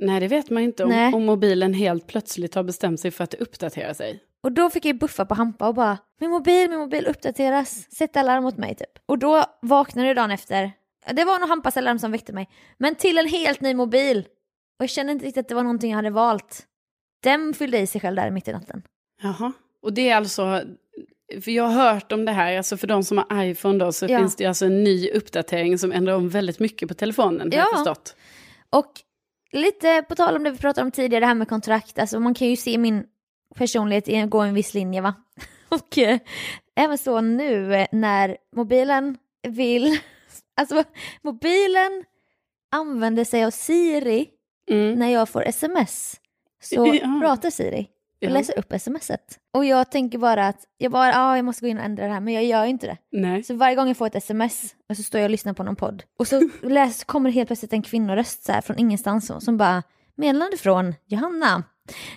nej 0.00 0.20
det 0.20 0.28
vet 0.28 0.50
man 0.50 0.62
inte 0.62 0.84
om, 0.84 1.14
om 1.14 1.24
mobilen 1.26 1.74
helt 1.74 2.06
plötsligt 2.06 2.54
har 2.54 2.62
bestämt 2.62 3.00
sig 3.00 3.10
för 3.10 3.24
att 3.24 3.34
uppdatera 3.34 3.94
sig. 3.94 4.22
Och 4.42 4.52
då 4.52 4.70
fick 4.70 4.84
jag 4.84 4.98
buffa 4.98 5.24
på 5.26 5.34
Hampa 5.34 5.68
och 5.68 5.74
bara, 5.74 5.98
min 6.20 6.30
mobil, 6.30 6.70
min 6.70 6.78
mobil 6.78 7.06
uppdateras, 7.06 7.92
sätt 7.92 8.16
alarm 8.16 8.44
åt 8.44 8.56
mig 8.56 8.74
typ. 8.74 8.98
Och 9.06 9.18
då 9.18 9.44
vaknade 9.62 10.08
jag 10.08 10.16
dagen 10.16 10.30
efter, 10.30 10.72
det 11.12 11.24
var 11.24 11.38
nog 11.38 11.48
Hampas 11.48 11.76
alarm 11.76 11.98
som 11.98 12.12
väckte 12.12 12.32
mig, 12.32 12.48
men 12.78 12.94
till 12.94 13.18
en 13.18 13.28
helt 13.28 13.60
ny 13.60 13.74
mobil. 13.74 14.18
Och 14.78 14.82
jag 14.82 14.90
kände 14.90 15.12
inte 15.12 15.26
riktigt 15.26 15.40
att 15.44 15.48
det 15.48 15.54
var 15.54 15.62
någonting 15.62 15.90
jag 15.90 15.96
hade 15.96 16.10
valt. 16.10 16.66
Den 17.22 17.54
fyllde 17.54 17.78
i 17.78 17.86
sig 17.86 18.00
själv 18.00 18.16
där 18.16 18.30
mitt 18.30 18.48
i 18.48 18.52
natten. 18.52 18.82
Jaha, 19.22 19.52
och 19.82 19.92
det 19.92 20.08
är 20.08 20.16
alltså, 20.16 20.62
för 21.42 21.50
jag 21.50 21.64
har 21.64 21.92
hört 21.94 22.12
om 22.12 22.24
det 22.24 22.32
här, 22.32 22.56
alltså 22.56 22.76
för 22.76 22.86
de 22.86 23.04
som 23.04 23.18
har 23.18 23.44
iPhone 23.44 23.84
då 23.84 23.92
så 23.92 24.06
Ja. 24.08 24.18
finns 24.18 24.36
det 24.36 24.46
alltså 24.46 24.64
en 24.66 24.84
ny 24.84 25.10
uppdatering 25.10 25.78
som 25.78 25.92
ändrar 25.92 26.12
om 26.14 26.28
väldigt 26.28 26.58
mycket 26.58 26.88
på 26.88 26.94
telefonen, 26.94 27.52
har 27.52 27.58
jag 27.58 27.68
Ja. 27.72 27.76
förstått. 27.76 28.16
Och 28.70 28.92
lite 29.52 30.02
på 30.08 30.14
tal 30.14 30.36
om 30.36 30.44
det 30.44 30.50
vi 30.50 30.58
pratade 30.58 30.84
om 30.84 30.90
tidigare, 30.90 31.20
det 31.20 31.26
här 31.26 31.34
med 31.34 31.48
kontrakt, 31.48 31.98
alltså 31.98 32.20
man 32.20 32.34
kan 32.34 32.48
ju 32.48 32.56
se 32.56 32.78
min 32.78 33.04
personlighet 33.54 34.30
gå 34.30 34.40
en 34.40 34.54
viss 34.54 34.74
linje 34.74 35.00
va. 35.00 35.14
Och 35.68 35.98
eh, 35.98 36.18
även 36.76 36.98
så 36.98 37.20
nu 37.20 37.74
eh, 37.74 37.86
när 37.92 38.36
mobilen 38.56 39.16
vill, 39.48 39.98
alltså 40.56 40.84
mobilen 41.22 42.04
använder 42.72 43.24
sig 43.24 43.44
av 43.44 43.50
Siri 43.50 44.26
Mm. 44.70 44.94
när 44.98 45.08
jag 45.12 45.28
får 45.28 45.42
sms. 45.48 46.14
Så 46.62 46.86
Ja. 47.02 47.18
pratar 47.22 47.50
Siri 47.50 47.86
och 48.26 48.30
läser 48.32 48.58
upp 48.58 48.72
smset. 48.80 49.38
Och 49.54 49.64
jag 49.64 49.90
tänker 49.90 50.18
bara 50.18 50.46
att 50.48 50.60
jag 50.78 50.92
bara, 50.92 51.08
ja 51.10 51.36
jag 51.36 51.44
måste 51.44 51.60
gå 51.64 51.68
in 51.68 51.78
och 51.78 51.84
ändra 51.84 52.06
det 52.06 52.12
här 52.12 52.20
men 52.20 52.34
jag 52.34 52.44
gör 52.44 52.64
ju 52.64 52.70
inte 52.70 52.86
det. 52.86 52.96
Nej. 53.12 53.42
Så 53.42 53.54
varje 53.54 53.74
gång 53.76 53.88
jag 53.88 53.96
får 53.96 54.06
ett 54.06 54.14
sms 54.14 54.74
och 54.90 54.96
så 54.96 55.02
står 55.02 55.20
jag 55.20 55.26
och 55.26 55.30
lyssnar 55.30 55.52
på 55.52 55.62
någon 55.62 55.76
podd 55.76 56.02
och 56.18 56.26
så 56.28 56.48
läs, 56.62 57.04
kommer 57.04 57.30
det 57.30 57.34
helt 57.34 57.46
plötsligt 57.48 57.72
en 57.72 57.82
kvinnoröst 57.82 58.44
så 58.44 58.52
här 58.52 58.60
från 58.60 58.78
ingenstans 58.78 59.26
som- 59.26 59.40
som 59.40 59.56
bara 59.56 59.82
meddelande 60.16 60.56
från 60.56 60.94
Johanna. 61.06 61.62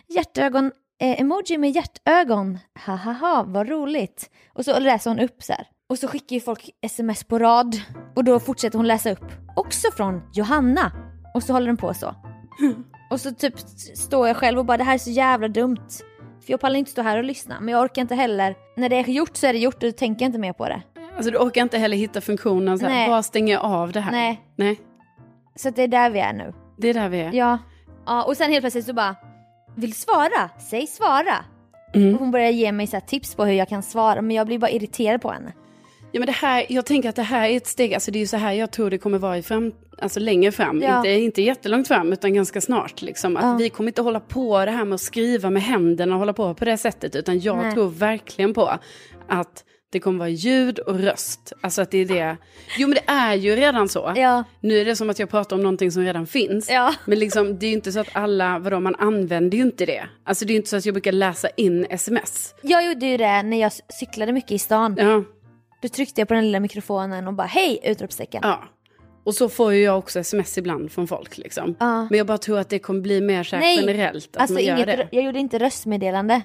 Hjärtögon, 0.07 0.71
eh, 1.01 1.21
emoji 1.21 1.57
med 1.57 1.71
hjärtögon. 1.71 2.59
Ha 2.85 2.95
ha 2.95 3.11
ha, 3.13 3.43
vad 3.47 3.69
roligt. 3.69 4.29
Och 4.53 4.65
så 4.65 4.79
läser 4.79 5.09
hon 5.11 5.19
upp 5.19 5.43
så 5.43 5.53
här. 5.53 5.67
Och 5.89 5.99
så 5.99 6.07
skickar 6.07 6.33
ju 6.35 6.39
folk 6.39 6.69
sms 6.81 7.23
på 7.23 7.39
rad 7.39 7.81
och 8.15 8.23
då 8.23 8.39
fortsätter 8.39 8.77
hon 8.77 8.87
läsa 8.87 9.11
upp. 9.11 9.25
Också 9.55 9.91
från 9.91 10.21
Johanna. 10.33 10.91
Och 11.33 11.43
så 11.43 11.53
håller 11.53 11.67
den 11.67 11.77
på 11.77 11.93
så. 11.93 12.15
Och 13.11 13.19
så 13.19 13.31
typ 13.31 13.59
står 13.95 14.27
jag 14.27 14.37
själv 14.37 14.59
och 14.59 14.65
bara 14.65 14.77
det 14.77 14.83
här 14.83 14.93
är 14.93 14.97
så 14.97 15.09
jävla 15.09 15.47
dumt. 15.47 15.87
För 16.45 16.51
jag 16.51 16.59
pallar 16.59 16.79
inte 16.79 16.91
stå 16.91 17.01
här 17.01 17.17
och 17.17 17.23
lyssna 17.23 17.59
men 17.59 17.69
jag 17.73 17.83
orkar 17.83 18.01
inte 18.01 18.15
heller. 18.15 18.55
När 18.77 18.89
det 18.89 18.95
är 18.95 19.03
gjort 19.07 19.37
så 19.37 19.47
är 19.47 19.53
det 19.53 19.59
gjort 19.59 19.75
och 19.75 19.81
då 19.81 19.91
tänker 19.91 20.25
jag 20.25 20.29
inte 20.29 20.39
mer 20.39 20.53
på 20.53 20.69
det. 20.69 20.81
Alltså 21.15 21.31
du 21.31 21.37
orkar 21.37 21.61
inte 21.61 21.77
heller 21.77 21.97
hitta 21.97 22.21
funktionen 22.21 22.79
så 22.79 22.85
här, 22.85 22.93
Nej. 22.93 23.07
bara 23.09 23.23
stänga 23.23 23.59
av 23.59 23.91
det 23.91 23.99
här. 23.99 24.11
Nej. 24.11 24.41
Nej, 24.55 24.79
Så 25.55 25.69
det 25.69 25.81
är 25.81 25.87
där 25.87 26.09
vi 26.09 26.19
är 26.19 26.33
nu. 26.33 26.53
det 26.77 26.87
är 26.89 26.93
där 26.93 27.09
vi 27.09 27.21
är. 27.21 27.33
Ja. 27.33 27.57
ja 28.05 28.23
och 28.23 28.37
sen 28.37 28.51
helt 28.51 28.63
plötsligt 28.63 28.85
så 28.85 28.93
bara, 28.93 29.15
vill 29.75 29.93
svara? 29.93 30.49
Säg 30.69 30.87
svara. 30.87 31.45
Mm. 31.93 32.13
Och 32.13 32.19
hon 32.19 32.31
börjar 32.31 32.49
ge 32.49 32.71
mig 32.71 32.87
så 32.87 32.99
tips 32.99 33.35
på 33.35 33.45
hur 33.45 33.53
jag 33.53 33.69
kan 33.69 33.83
svara 33.83 34.21
men 34.21 34.35
jag 34.35 34.47
blir 34.47 34.59
bara 34.59 34.71
irriterad 34.71 35.21
på 35.21 35.31
henne. 35.31 35.53
Ja, 36.11 36.19
men 36.19 36.25
det 36.25 36.31
här, 36.31 36.65
jag 36.69 36.85
tänker 36.85 37.09
att 37.09 37.15
det 37.15 37.21
här 37.21 37.49
är 37.49 37.57
ett 37.57 37.67
steg, 37.67 37.93
alltså 37.93 38.11
det 38.11 38.17
är 38.17 38.21
ju 38.21 38.27
så 38.27 38.37
här 38.37 38.53
jag 38.53 38.71
tror 38.71 38.89
det 38.89 38.97
kommer 38.97 39.17
vara 39.17 39.37
i 39.37 39.43
fram, 39.43 39.71
alltså 39.97 40.19
längre 40.19 40.51
fram, 40.51 40.81
Ja. 40.81 40.97
inte, 40.97 41.09
inte 41.09 41.41
jättelångt 41.41 41.87
fram 41.87 42.13
utan 42.13 42.33
ganska 42.33 42.61
snart. 42.61 43.01
Liksom. 43.01 43.37
Att 43.37 43.43
Ja. 43.43 43.55
Vi 43.59 43.69
kommer 43.69 43.89
inte 43.89 44.01
hålla 44.01 44.19
på 44.19 44.65
det 44.65 44.71
här 44.71 44.85
med 44.85 44.95
att 44.95 45.01
skriva 45.01 45.49
med 45.49 45.63
händerna 45.63 46.13
och 46.13 46.19
hålla 46.19 46.33
på 46.33 46.53
på 46.53 46.65
det 46.65 46.77
sättet 46.77 47.15
utan 47.15 47.39
jag 47.39 47.57
Nej. 47.57 47.73
tror 47.73 47.89
verkligen 47.89 48.53
på 48.53 48.71
att 49.27 49.63
det 49.91 49.99
kommer 49.99 50.19
vara 50.19 50.29
ljud 50.29 50.79
och 50.79 50.99
röst. 50.99 51.53
Alltså 51.61 51.81
att 51.81 51.91
det 51.91 51.97
är 51.97 52.05
det. 52.05 52.37
Jo 52.77 52.87
men 52.87 52.95
det 53.05 53.11
är 53.11 53.35
ju 53.35 53.55
redan 53.55 53.89
så. 53.89 54.13
Ja. 54.15 54.43
Nu 54.59 54.77
är 54.79 54.85
det 54.85 54.95
som 54.95 55.09
att 55.09 55.19
jag 55.19 55.29
pratar 55.29 55.55
om 55.55 55.61
någonting 55.63 55.91
som 55.91 56.03
redan 56.03 56.27
finns. 56.27 56.69
Ja. 56.69 56.93
Men 57.05 57.19
liksom, 57.19 57.59
det 57.59 57.65
är 57.65 57.67
ju 57.67 57.73
inte 57.73 57.91
så 57.91 57.99
att 57.99 58.09
alla, 58.13 58.59
vadå, 58.59 58.79
man 58.79 58.95
använder 58.95 59.57
ju 59.57 59.63
inte 59.63 59.85
det. 59.85 60.03
Alltså 60.25 60.45
det 60.45 60.51
är 60.51 60.53
ju 60.53 60.57
inte 60.57 60.69
så 60.69 60.75
att 60.77 60.85
jag 60.85 60.93
brukar 60.93 61.11
läsa 61.11 61.49
in 61.57 61.85
sms. 61.89 62.55
Jag 62.61 62.85
gjorde 62.87 63.05
ju 63.05 63.17
det 63.17 63.43
när 63.43 63.61
jag 63.61 63.71
cyklade 63.99 64.31
mycket 64.31 64.51
i 64.51 64.59
stan. 64.59 64.95
Ja, 64.99 65.23
Då 65.81 65.87
tryckte 65.87 66.21
jag 66.21 66.27
på 66.27 66.33
den 66.33 66.45
lilla 66.45 66.59
mikrofonen 66.59 67.27
och 67.27 67.33
bara 67.33 67.47
hej! 67.47 67.79
Utropstecken. 67.83 68.41
ja. 68.43 68.63
Och 69.23 69.35
så 69.35 69.49
får 69.49 69.73
ju 69.73 69.83
jag 69.83 69.97
också 69.97 70.19
sms 70.19 70.57
ibland 70.57 70.91
från 70.91 71.07
folk 71.07 71.37
liksom. 71.37 71.75
Ja. 71.79 72.07
Men 72.09 72.17
jag 72.17 72.27
bara 72.27 72.37
tror 72.37 72.59
att 72.59 72.69
det 72.69 72.79
kommer 72.79 73.01
bli 73.01 73.21
mer 73.21 73.43
så 73.43 73.55
här 73.55 73.63
Nej, 73.63 73.77
generellt 73.85 74.35
att 74.35 74.41
Alltså 74.41 74.53
man 74.53 74.63
gör 74.63 74.75
inget, 74.75 74.87
det. 74.87 75.07
jag 75.11 75.23
gjorde 75.23 75.39
inte 75.39 75.59
röstmeddelande. 75.59 76.41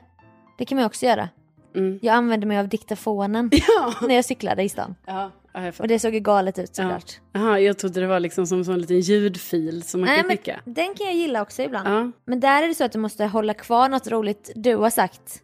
Det 0.59 0.65
kan 0.65 0.77
man 0.77 0.83
ju 0.83 0.87
också 0.87 1.07
göra. 1.07 1.29
Mm. 1.77 1.99
Jag 2.03 2.15
använde 2.15 2.47
mig 2.47 2.59
av 2.59 2.69
diktafonen 2.69 3.51
Ja. 3.79 3.95
när 4.09 4.15
jag 4.15 4.25
cyklade 4.25 4.63
i 4.63 4.69
stan. 4.69 4.95
Ja, 5.07 5.31
ja, 5.53 5.61
jag 5.61 5.69
Och 5.69 5.75
fattar. 5.75 5.89
det 5.89 5.99
såg 5.99 6.15
ju 6.15 6.21
galet 6.21 6.59
ut 6.59 6.71
ja. 6.79 6.85
såklart. 6.85 7.21
Jaha, 7.33 7.59
jag 7.61 7.79
trodde 7.79 8.01
det 8.01 8.07
var 8.07 8.21
liksom 8.21 8.47
som 8.47 8.61
en 8.61 8.79
liten 8.81 9.01
ljudfil 9.01 9.83
som 9.83 10.01
man 10.01 10.09
Nej 10.09 10.17
kan 10.19 10.27
men 10.27 10.37
skicka. 10.37 10.61
den 10.65 10.95
kan 10.95 11.07
jag 11.07 11.15
gilla 11.17 11.43
också 11.43 11.63
ibland. 11.63 11.89
Ja. 11.89 12.11
Men 12.25 12.41
där 12.41 12.63
är 12.63 12.69
det 12.69 12.75
så 12.75 12.85
att 12.85 12.93
du 12.93 12.99
måste 12.99 13.25
hålla 13.25 13.55
kvar 13.55 13.89
något 13.89 14.07
roligt 14.09 14.51
du 14.55 14.77
har 14.77 14.91
sagt. 14.91 15.43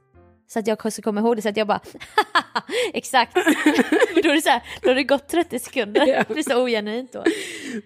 Så 0.52 0.58
att 0.58 0.66
jag 0.66 0.92
ska 0.92 1.02
komma 1.02 1.20
ihåg 1.20 1.36
det 1.36 1.42
så 1.42 1.48
att 1.48 1.56
jag 1.56 1.66
bara 1.66 1.80
exakt. 2.94 3.34
Då 4.22 4.28
är 4.30 4.34
det 4.34 4.42
så 4.42 4.48
här, 4.50 4.62
då 4.82 4.88
har 4.88 4.94
det 4.94 5.02
gått 5.04 5.28
30 5.28 5.58
sekunder. 5.58 6.06
Ja. 6.06 6.24
Det 6.28 6.34
blir 6.34 6.42
så 6.42 6.62
ogenuint 6.62 7.12
då. 7.12 7.24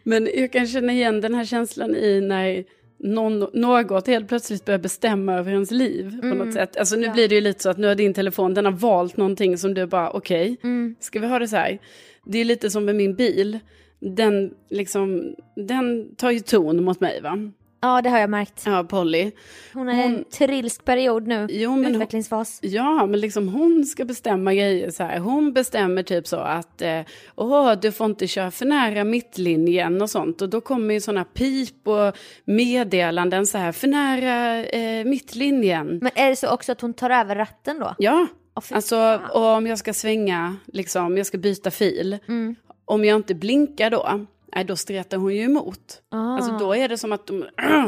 Men 0.02 0.28
jag 0.35 0.52
kan 0.52 0.66
känna 0.66 0.92
igen 0.92 1.20
den 1.20 1.35
här 1.35 1.44
känslan 1.44 1.94
i 1.96 2.20
när, 2.20 2.64
någon, 2.99 3.38
något 3.52 4.06
helt 4.06 4.28
plötsligt 4.28 4.64
börjar 4.64 4.78
bestämma 4.78 5.35
över 5.35 5.52
ens 5.52 5.70
liv 5.70 6.20
på 6.20 6.26
något 6.26 6.52
sätt. 6.54 6.76
Alltså 6.76 6.96
nu 6.96 7.02
Mm. 7.02 7.08
Ja. 7.08 7.14
blir 7.14 7.28
det 7.28 7.35
ju 7.35 7.40
lite 7.40 7.62
så 7.62 7.70
att 7.70 7.78
nu 7.78 7.87
har 7.87 7.94
din 7.94 8.14
telefon, 8.14 8.54
den 8.54 8.64
har 8.64 8.73
valt 8.73 9.16
någonting 9.16 9.58
som 9.58 9.75
du 9.75 9.87
bara, 9.87 10.11
okej, 10.11 10.56
Mm. 10.62 10.94
ska 11.00 11.20
vi 11.20 11.26
ha 11.26 11.38
det 11.38 11.49
så 11.49 11.56
här? 11.56 11.78
Det 12.25 12.38
är 12.38 12.44
lite 12.44 12.70
som 12.70 12.85
med 12.85 12.96
min 12.96 13.14
bil, 13.14 13.58
den 14.00 14.50
liksom, 14.70 15.35
den 15.56 16.14
tar 16.16 16.30
ju 16.30 16.40
ton 16.40 16.85
mot 16.85 17.00
mig 17.00 17.20
va? 17.20 17.38
Ja, 17.80 18.02
det 18.02 18.11
har 18.11 18.18
jag 18.18 18.30
märkt. 18.30 18.62
Ja, 18.66 18.85
Polly. 18.85 19.30
Hon 19.73 19.88
är 19.88 19.95
i 19.95 20.02
en 20.02 20.14
Hon- 20.14 20.25
trilsk 20.25 20.85
period 20.85 21.26
nu. 21.26 21.47
Jo, 21.50 21.71
men 21.76 21.85
hon, 21.85 21.95
Utvecklingsfas. 21.95 22.59
Ja, 22.62 23.06
men 23.06 23.21
liksom 23.21 23.49
hon 23.49 23.85
ska 23.85 24.04
bestämma 24.04 24.54
grejer 24.54 24.90
så 24.90 25.02
här. 25.02 25.18
Hon 25.18 25.52
bestämmer 25.52 26.02
typ 26.02 26.26
så 26.26 26.37
att 26.37 26.83
eh, 26.83 27.00
åh, 27.35 27.73
du 27.83 27.92
får 27.92 28.06
inte 28.06 28.26
köra 28.26 28.50
för 28.50 28.66
nära 28.66 29.04
mittlinjen 29.04 30.02
och 30.02 30.11
sånt. 30.11 30.42
Och 30.42 30.49
då 30.49 30.61
kommer 30.61 30.95
ju 30.95 31.00
sådana 31.00 31.25
pip 31.25 31.88
och 31.88 32.16
meddelanden 32.45 33.47
så 33.47 33.59
här, 33.59 33.73
för 33.73 33.88
nära 33.88 34.64
eh, 34.64 35.04
mittlinjen. 35.04 35.99
Men 36.02 36.11
är 36.14 36.28
det 36.30 36.37
så 36.37 36.49
också 36.50 36.73
att 36.73 36.80
hon 36.80 36.95
tar 36.95 37.11
över 37.11 37.37
ratten 37.37 37.78
då? 37.78 37.95
Ja, 37.99 38.26
fy 38.62 38.75
alltså 38.75 39.21
om 39.33 39.66
jag 39.66 39.78
ska 39.78 39.92
svänga, 39.95 40.56
liksom, 40.66 41.16
jag 41.16 41.26
ska 41.26 41.38
byta 41.38 41.71
fil. 41.71 42.18
Mm. 42.28 42.54
Om 42.85 43.04
jag 43.04 43.16
inte 43.16 43.35
blinkar 43.35 43.90
då, 43.90 44.26
nej, 44.56 44.64
då 44.64 44.76
stretar 44.76 45.16
hon 45.16 45.34
ju 45.34 45.42
emot. 45.42 46.02
Ah. 46.10 46.36
Alltså 46.36 46.58
då 46.58 46.75
är 46.75 46.88
det 46.88 46.98
som 46.98 47.12
att 47.12 47.26
de, 47.26 47.44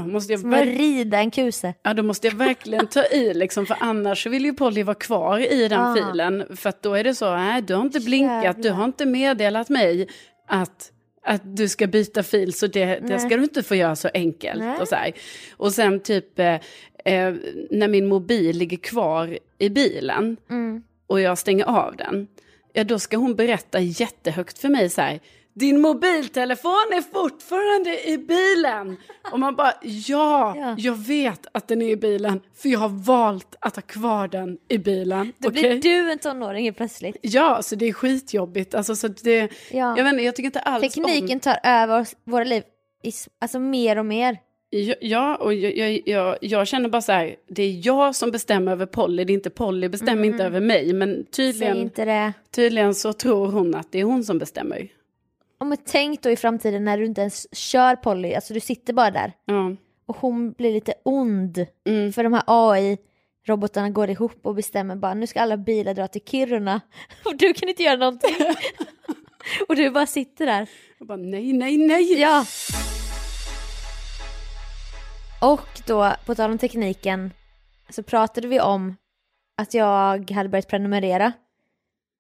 måste 0.13 0.33
jag 0.33 0.41
Som 0.41 0.55
att 0.55 0.65
rida 0.65 1.19
en 1.19 1.31
kuse. 1.31 1.75
Ja, 1.83 1.95
då 1.95 2.03
måste 2.03 2.27
jag 2.27 2.35
verkligen 2.35 2.87
ta 2.87 3.05
i, 3.05 3.35
liksom, 3.35 3.67
för 3.67 3.77
annars 3.81 4.27
vill 4.27 4.45
ju 4.45 4.55
Polly 4.55 4.83
vara 4.83 4.95
kvar 4.95 5.39
i 5.53 5.69
den 5.69 5.81
Ah. 5.81 5.95
filen. 5.97 6.57
För 6.57 6.69
att 6.69 6.83
då 6.83 6.95
är 6.95 7.05
det 7.05 7.15
så, 7.15 7.37
nej, 7.37 7.63
du 7.63 7.75
har 7.75 7.83
inte 7.83 8.01
blinkat, 8.01 8.57
du 8.57 8.63
Jävlar. 8.63 8.71
har 8.73 8.85
inte 8.85 9.07
meddelat 9.07 9.69
mig 9.69 10.09
att, 10.49 10.93
att 11.25 11.57
du 11.57 11.69
ska 11.69 11.87
byta 11.87 12.23
fil, 12.23 12.53
så 12.55 12.67
det, 12.67 12.99
det 13.09 13.19
ska 13.19 13.37
du 13.37 13.43
inte 13.43 13.63
få 13.63 13.75
göra 13.75 13.97
så 13.97 14.09
enkelt. 14.15 14.61
Nej. 14.61 14.79
Och, 14.81 14.89
så 14.89 14.95
här. 14.95 15.13
och 15.57 15.73
sen 15.73 16.01
typ, 16.01 16.39
eh, 16.39 16.55
eh, 17.05 17.35
när 17.71 17.89
min 17.89 18.07
mobil 18.07 18.57
ligger 18.59 18.77
kvar 18.77 19.39
i 19.59 19.69
bilen 19.71 20.37
Mm. 20.51 20.83
och 21.07 21.21
jag 21.21 21.39
stänger 21.39 21.65
av 21.65 21.97
den, 21.97 22.27
ja 22.73 22.85
då 22.85 22.99
ska 22.99 23.17
hon 23.17 23.35
berätta 23.35 23.81
jättehögt 23.81 24.59
för 24.59 24.69
mig 24.69 24.91
så 24.91 25.01
här, 25.01 25.21
din 25.59 25.81
mobiltelefon 25.81 26.71
är 26.93 27.03
fortfarande 27.13 28.09
i 28.09 28.19
bilen. 28.19 28.97
Och 29.33 29.41
man 29.41 29.57
bara, 29.57 29.73
ja, 29.83 30.55
Ja. 30.57 30.75
jag 30.79 30.95
vet 30.99 31.47
att 31.53 31.69
den 31.69 31.83
är 31.83 31.91
i 31.91 31.97
bilen, 31.97 32.41
för 32.57 32.69
jag 32.69 32.79
har 32.79 32.89
valt 32.89 33.57
att 33.61 33.77
ha 33.77 33.83
kvar 33.83 34.29
den 34.29 34.59
i 34.69 34.79
bilen. 34.79 35.33
Då 35.39 35.49
Okej? 35.49 35.63
blir 35.63 35.83
du 35.83 36.13
en 36.13 36.19
tonåring 36.19 36.65
helt 36.65 36.77
plötsligt. 36.77 37.17
Ja, 37.23 37.63
så 37.63 37.75
det 37.75 37.89
är 37.89 37.93
skitjobbigt. 37.93 38.75
Alltså, 38.75 38.97
så 38.97 39.09
det, 39.09 39.41
Ja. 39.71 39.95
jag, 39.97 40.05
vet 40.05 40.13
inte, 40.13 40.25
jag 40.25 40.37
tycker 40.37 40.47
inte 40.47 40.61
alls 40.61 40.95
Tekniken 40.95 41.37
om... 41.37 41.41
tar 41.41 41.59
över 41.65 42.07
våra 42.25 42.45
liv 42.45 42.63
alltså 43.41 43.59
mer 43.59 43.99
och 43.99 44.07
mer. 44.07 44.37
Ja, 45.01 45.37
och 45.37 45.55
jag, 45.55 45.77
jag, 45.77 46.03
jag, 46.09 46.37
jag 46.41 46.67
känner 46.67 46.89
bara 46.89 47.03
så 47.03 47.13
här, 47.13 47.37
det 47.49 47.63
är 47.63 47.87
jag 47.87 48.15
som 48.17 48.31
bestämmer 48.31 48.73
över 48.73 48.87
Polly, 48.87 49.25
det 49.25 49.33
är 49.33 49.35
inte 49.35 49.51
Polly, 49.51 49.89
bestämmer 49.89 50.25
inte 50.25 50.45
över 50.45 50.61
mig. 50.61 50.93
Men 50.93 51.27
tydligen, 51.37 51.91
tydligen 52.55 52.95
så 52.95 53.13
tror 53.13 53.47
hon 53.47 53.75
att 53.75 53.93
det 53.93 54.01
är 54.01 54.05
hon 54.05 54.25
som 54.25 54.39
bestämmer. 54.39 54.89
Och 55.59 55.67
men 55.67 55.79
tänk 55.87 56.23
då 56.23 56.31
i 56.31 56.37
framtiden 56.37 56.85
när 56.85 56.99
du 56.99 57.05
inte 57.05 57.21
ens 57.21 57.55
kör 57.55 57.97
Polly, 57.97 58.35
alltså 58.35 58.55
du 58.55 58.61
sitter 58.61 58.93
bara 58.93 59.11
där 59.11 59.33
Ja. 59.45 59.77
och 60.07 60.17
hon 60.17 60.53
blir 60.53 60.73
lite 60.73 60.95
ond. 61.05 61.67
Mm. 61.89 62.13
För 62.13 62.25
de 62.25 62.33
här 62.33 62.43
AI-robotarna 62.47 63.91
går 63.91 64.11
ihop 64.11 64.39
och 64.47 64.55
bestämmer 64.55 64.97
bara 64.97 65.15
nu 65.15 65.27
ska 65.27 65.41
alla 65.41 65.57
bilar 65.57 65.95
dra 65.95 66.09
till 66.09 66.23
Kiruna 66.25 66.81
och 67.25 67.37
du 67.37 67.53
kan 67.55 67.69
inte 67.69 67.83
göra 67.83 67.97
någonting. 67.97 68.37
och 69.69 69.77
du 69.77 69.91
bara 69.91 70.07
sitter 70.07 70.47
där. 70.47 70.69
Jag 70.99 71.09
bara, 71.09 71.19
nej, 71.19 71.53
nej, 71.53 71.79
nej. 71.79 72.21
Ja. 72.21 72.45
Och 75.41 75.69
då, 75.87 76.13
på 76.27 76.35
tal 76.35 76.51
om 76.51 76.59
tekniken, 76.59 77.33
så 77.91 78.03
pratade 78.03 78.49
vi 78.49 78.61
om 78.61 78.97
att 79.57 79.75
jag 79.75 80.31
hade 80.31 80.49
börjat 80.49 80.69
prenumerera. 80.69 81.33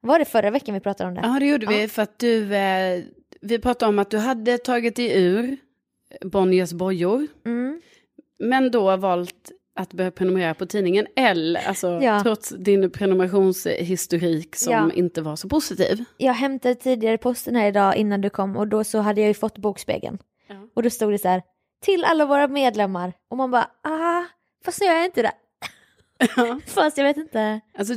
Var 0.00 0.18
det 0.18 0.25
förra 0.25 0.50
veckan 0.50 0.75
vi 0.75 0.80
pratade 0.80 1.09
om 1.09 1.14
det? 1.14 1.21
Ja, 1.25 1.37
det 1.40 1.47
gjorde 1.47 1.66
vi 1.66 1.88
för 1.88 2.02
att 2.02 2.18
du, 2.18 2.54
eh, 2.57 3.02
vi 3.40 3.59
pratade 3.59 3.88
om 3.88 3.99
att 3.99 4.11
du 4.11 4.18
hade 4.18 4.59
tagit 4.59 4.97
dig 4.97 5.23
ur 5.25 5.57
Bonniers 6.25 6.73
bojor, 6.73 7.26
Mm. 7.47 7.80
men 8.38 8.71
då 8.71 8.97
valt 8.97 9.52
att 9.75 9.92
börja 9.92 10.11
prenumerera 10.11 10.54
på 10.54 10.66
tidningen 10.66 11.07
L, 11.16 11.59
alltså 11.66 11.88
Ja. 12.02 12.23
trots 12.23 12.49
din 12.49 12.90
prenumerationshistorik 12.90 14.57
som 14.57 14.73
Ja. 14.73 14.90
inte 14.95 15.23
var 15.23 15.37
så 15.37 15.49
positiv. 15.49 16.04
Jag 16.16 16.33
hämtade 16.33 16.75
tidigare 16.75 17.18
posten 17.18 17.57
här 17.57 17.68
idag 17.68 17.97
innan 17.97 18.21
du 18.21 18.30
kom 18.30 18.57
och 18.57 18.68
då 18.68 18.85
så 18.85 18.99
hade 18.99 19.21
jag 19.21 19.28
ju 19.28 19.35
fått 19.35 19.59
Bokspegeln. 19.59 20.18
Ja. 20.49 20.54
Och 20.75 20.83
då 20.83 20.90
stod 20.90 21.12
det 21.12 21.18
så 21.18 21.28
här, 21.28 21.42
till 21.83 22.04
alla 22.04 22.26
våra 22.26 22.49
medlemmar. 22.49 23.12
Och 23.30 23.37
man 23.37 23.50
bara, 23.50 23.71
ah, 23.83 24.25
fast 24.64 24.80
nu 24.80 24.87
är 24.87 24.95
jag 24.97 25.04
inte 25.04 25.23
det. 25.23 25.33
Fast 26.67 26.99
jag 26.99 27.05
vet 27.05 27.17
inte. 27.17 27.61
Alltså, 27.79 27.95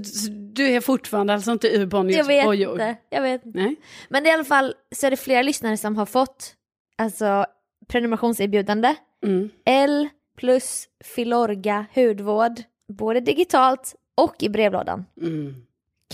du- 0.53 0.67
är 0.67 0.81
fortfarande 0.81 1.33
alltså 1.33 1.51
inte 1.51 1.67
ur 1.67 1.85
Bonniers 1.85 2.17
Jag 2.17 2.25
vet 2.25 2.45
bojor? 2.45 2.71
inte. 2.71 2.95
Jag 3.09 3.21
vet 3.21 3.45
inte. 3.45 3.59
Nej. 3.59 3.75
Men 4.09 4.25
i 4.25 4.31
alla 4.31 4.43
fall 4.43 4.73
så 4.95 5.07
är 5.07 5.11
det 5.11 5.17
flera 5.17 5.41
lyssnare 5.41 5.77
som 5.77 5.95
har 5.97 6.05
fått 6.05 6.53
alltså 6.97 7.45
prenumerationserbjudande. 7.87 8.95
Mm. 9.23 9.49
L 9.65 10.09
plus 10.37 10.87
Filorga 11.03 11.85
hudvård. 11.95 12.51
Både 12.97 13.19
digitalt 13.19 13.95
och 14.17 14.35
i 14.43 14.49
brevlådan. 14.49 15.05
Mm. 15.21 15.55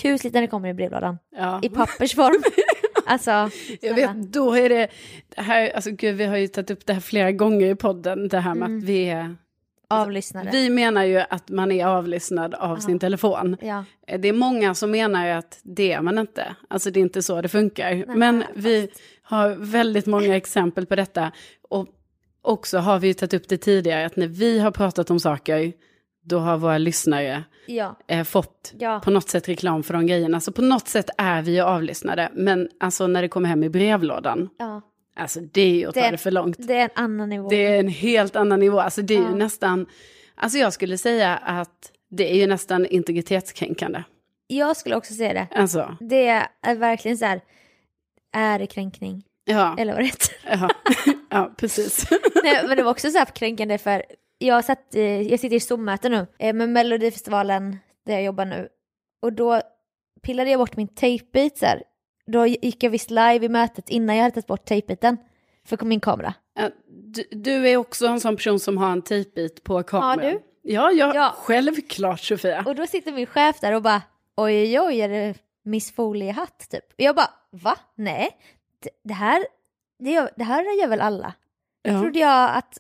Kusligt 0.02 0.34
när 0.34 0.42
det 0.42 0.48
kommer 0.48 0.70
i 0.70 0.74
brevlådan. 0.74 1.18
Ja. 1.38 1.60
I 1.64 1.70
pappersform. 1.70 2.42
alltså, 3.06 3.50
Jag 3.82 3.94
vet, 3.94 4.16
då 4.34 4.54
är 4.58 4.70
det, 4.70 4.88
det 5.36 5.42
här, 5.42 5.70
alltså 5.76 5.92
gud, 5.92 6.16
vi 6.16 6.26
har 6.26 6.38
ju 6.38 6.48
tagit 6.48 6.72
upp 6.72 6.86
det 6.86 6.94
här 6.94 7.00
flera 7.02 7.32
gånger 7.32 7.68
i 7.68 7.76
podden, 7.76 8.28
det 8.28 8.40
här 8.40 8.56
med 8.56 8.66
Mm. 8.68 8.78
att 8.78 8.84
vi 8.84 9.10
är, 9.10 9.36
avlyssnare. 9.90 10.50
vi 10.52 10.70
menar 10.70 11.04
ju 11.04 11.18
att 11.30 11.50
man 11.50 11.72
är 11.72 11.86
avlyssnad 11.86 12.54
av 12.56 12.78
Ja. 12.78 12.82
sin 12.82 13.00
telefon. 13.00 13.58
Ja. 13.62 13.84
Det 14.20 14.28
är 14.28 14.34
många 14.34 14.74
som 14.74 14.92
menar 14.92 15.28
att 15.28 15.60
det 15.64 15.92
är 15.92 16.02
man 16.02 16.18
inte. 16.18 16.56
Alltså 16.68 16.92
det 16.92 17.00
är 17.00 17.02
inte 17.02 17.22
så 17.22 17.42
det 17.42 17.48
funkar. 17.50 17.94
Nej, 17.96 18.06
Men 18.08 18.42
fast- 18.42 18.54
vi 18.56 18.90
har 19.22 19.50
väldigt 19.56 20.06
många 20.06 20.36
exempel 20.36 20.86
på 20.86 20.96
detta. 20.96 21.32
Och 21.70 21.88
också 22.42 22.78
har 22.78 23.00
vi 23.00 23.08
ju 23.08 23.14
tagit 23.14 23.34
upp 23.34 23.48
det 23.50 23.58
tidigare, 23.58 24.06
att 24.06 24.16
när 24.16 24.28
vi 24.28 24.60
har 24.60 24.72
pratat 24.72 25.10
om 25.12 25.20
saker, 25.20 25.74
då 26.24 26.40
har 26.40 26.58
våra 26.58 26.78
lyssnare 26.78 27.44
Ja. 27.68 27.98
eh, 28.08 28.24
fått 28.24 28.74
Ja. 28.80 29.00
på 29.04 29.12
något 29.12 29.30
sätt 29.30 29.50
reklam 29.50 29.84
för 29.84 29.94
de 29.94 30.08
grejerna. 30.08 30.40
Så 30.40 30.52
på 30.52 30.62
något 30.62 30.88
sätt 30.88 31.10
är 31.18 31.42
vi 31.42 31.52
ju 31.56 31.62
avlyssnade. 31.62 32.30
Men 32.34 32.70
alltså 32.80 33.08
när 33.08 33.22
det 33.22 33.28
kommer 33.28 33.50
hem 33.50 33.64
i 33.64 33.70
brevlådan, 33.70 34.50
ja. 34.60 34.82
Alltså 35.18 35.40
det 35.40 35.62
är 35.62 35.70
ju 35.76 35.88
att 35.88 35.96
ta 35.96 36.12
Det- 36.12 36.18
för 36.18 36.32
långt. 36.32 36.56
Det 36.68 36.74
är 36.74 36.84
en 36.84 36.90
annan 36.96 37.30
nivå. 37.30 37.50
Det 37.50 37.66
är 37.66 37.80
en 37.80 37.88
helt 37.88 38.36
annan 38.36 38.60
nivå. 38.60 38.80
Alltså 38.80 39.02
det 39.02 39.14
är 39.16 39.22
Ja. 39.22 39.30
ju 39.30 39.36
nästan, 39.36 39.86
alltså 40.36 40.58
jag 40.58 40.74
skulle 40.74 40.98
säga 40.98 41.38
att 41.38 41.92
det 42.10 42.32
är 42.32 42.36
ju 42.36 42.48
nästan 42.48 42.86
integritetskränkande. 42.86 44.04
Jag 44.48 44.78
skulle 44.78 44.96
också 44.96 45.14
säga 45.14 45.34
det. 45.34 45.48
Alltså, 45.52 45.98
Det 46.00 46.28
är 46.62 46.76
verkligen 46.76 47.18
så 47.18 47.26
här 47.26 47.42
ärekränkning. 48.36 49.24
ja. 49.46 49.76
Eller 49.80 49.94
vad 49.94 50.02
det 50.02 50.06
heter. 50.06 50.36
Ja, 50.50 50.70
ja 51.30 51.54
precis. 51.58 52.08
Nej, 52.44 52.68
men 52.68 52.78
det 52.78 52.84
var 52.84 52.92
också 52.92 53.12
så 53.12 53.18
här 53.18 53.26
kränkande 53.26 53.78
för 53.78 54.04
jag, 54.38 54.66
satt, 54.66 54.86
jag 55.30 55.40
sitter 55.40 55.56
i 55.56 55.60
Zoom-möte 55.60 56.10
nu 56.10 56.28
eh, 56.40 56.54
med 56.54 56.70
Melodifestivalen 56.70 57.78
där 58.06 58.14
jag 58.14 58.24
jobbar 58.24 58.46
nu. 58.46 58.68
Och 59.22 59.34
då 59.34 59.62
pillade 60.24 60.50
jag 60.50 60.60
bort 60.60 60.78
min 60.78 60.88
tejpbit 60.88 61.58
så 61.58 61.66
här. 61.66 61.84
Då 62.28 62.46
gick 62.48 62.84
jag 62.84 62.90
visst 62.90 63.10
live 63.10 63.46
i 63.46 63.50
mötet 63.50 63.90
innan 63.90 64.16
jag 64.16 64.24
hade 64.24 64.34
tagit 64.34 64.48
bort 64.48 64.66
tejpbiten 64.66 65.18
för 65.66 65.86
min 65.86 66.00
kamera. 66.00 66.34
Du, 66.88 67.24
du 67.32 67.70
är 67.70 67.78
också 67.78 68.08
en 68.08 68.20
sån 68.20 68.36
person 68.36 68.60
som 68.60 68.78
har 68.78 68.92
en 68.92 69.02
tejpbit 69.02 69.64
på 69.64 69.84
kameran. 69.84 70.20
Har 70.20 70.32
du? 70.32 70.40
Ja, 70.62 70.92
ja, 70.92 71.16
Ja. 71.16 71.34
självklart 71.38 72.20
Sofia. 72.20 72.64
Och 72.68 72.76
då 72.76 72.88
sitter 72.88 73.12
min 73.12 73.26
chef 73.26 73.60
där 73.60 73.74
och 73.76 73.82
bara 73.82 74.02
oj 74.36 74.54
oj 74.56 74.80
oj 74.80 75.02
är 75.02 75.10
det 75.10 75.36
Miss 75.64 75.92
Foliehatt 75.92 76.70
typ? 76.70 76.84
Och 76.94 77.02
jag 77.02 77.16
bara 77.16 77.30
va? 77.52 77.78
Nej, 77.96 78.30
det, 78.84 78.90
det 79.04 79.14
här 79.14 79.46
det, 80.00 80.12
gör, 80.12 80.30
det 80.36 80.44
här 80.44 80.80
gör 80.82 80.88
väl 80.88 81.02
alla? 81.02 81.34
Ja. 81.82 82.02
trodde 82.02 82.20
jag 82.20 82.56
att, 82.58 82.78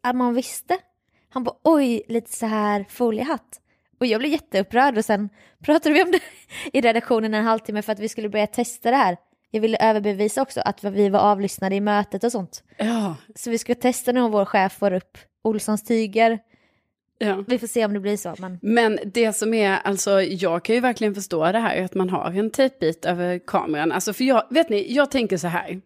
att 0.00 0.16
man 0.16 0.34
visste. 0.34 0.78
Han 1.30 1.44
bara 1.44 1.56
oj, 1.62 2.02
lite 2.08 2.32
så 2.32 2.46
här 2.46 2.84
foliehatt. 2.88 3.60
Och 3.98 4.06
jag 4.06 4.18
blev 4.18 4.32
jätteupprörd 4.32 4.98
och 4.98 5.04
sen 5.04 5.28
pratade 5.64 5.94
vi 5.94 6.02
om 6.02 6.10
det 6.10 6.20
i 6.78 6.80
redaktionen 6.80 7.34
en 7.34 7.44
halvtimme 7.44 7.82
för 7.82 7.92
att 7.92 8.00
vi 8.00 8.08
skulle 8.08 8.28
börja 8.28 8.46
testa 8.46 8.90
det 8.90 8.96
här. 8.96 9.16
Jag 9.50 9.60
ville 9.60 9.78
överbevisa 9.80 10.42
också 10.42 10.60
att 10.64 10.84
vi 10.84 11.08
var 11.08 11.20
avlyssnade 11.20 11.74
i 11.74 11.80
mötet 11.80 12.24
och 12.24 12.32
sånt. 12.32 12.62
Ja, 12.76 13.16
Så 13.34 13.50
vi 13.50 13.58
ska 13.58 13.74
testa 13.74 14.10
om 14.24 14.30
vår 14.30 14.44
chef 14.44 14.72
får 14.72 14.92
upp 14.92 15.18
Olssons 15.42 15.84
tyger. 15.84 16.38
ja. 17.18 17.44
Vi 17.48 17.58
får 17.58 17.66
se 17.66 17.84
om 17.84 17.92
det 17.92 18.00
blir 18.00 18.16
så. 18.16 18.34
Men 18.38 18.58
Men 18.62 18.98
det 19.04 19.32
som 19.32 19.54
är, 19.54 19.78
alltså 19.84 20.22
jag 20.22 20.64
kan 20.64 20.74
ju 20.74 20.80
verkligen 20.80 21.14
förstå 21.14 21.52
det 21.52 21.58
här 21.58 21.84
att 21.84 21.94
man 21.94 22.10
har 22.10 22.30
en 22.32 22.50
tejpbit 22.50 23.04
över 23.04 23.38
kameran. 23.38 23.92
Alltså 23.92 24.12
för 24.12 24.24
jag, 24.24 24.42
vet 24.50 24.68
ni, 24.68 24.92
jag 24.94 25.10
tänker 25.10 25.36
så 25.36 25.48
här. 25.48 25.80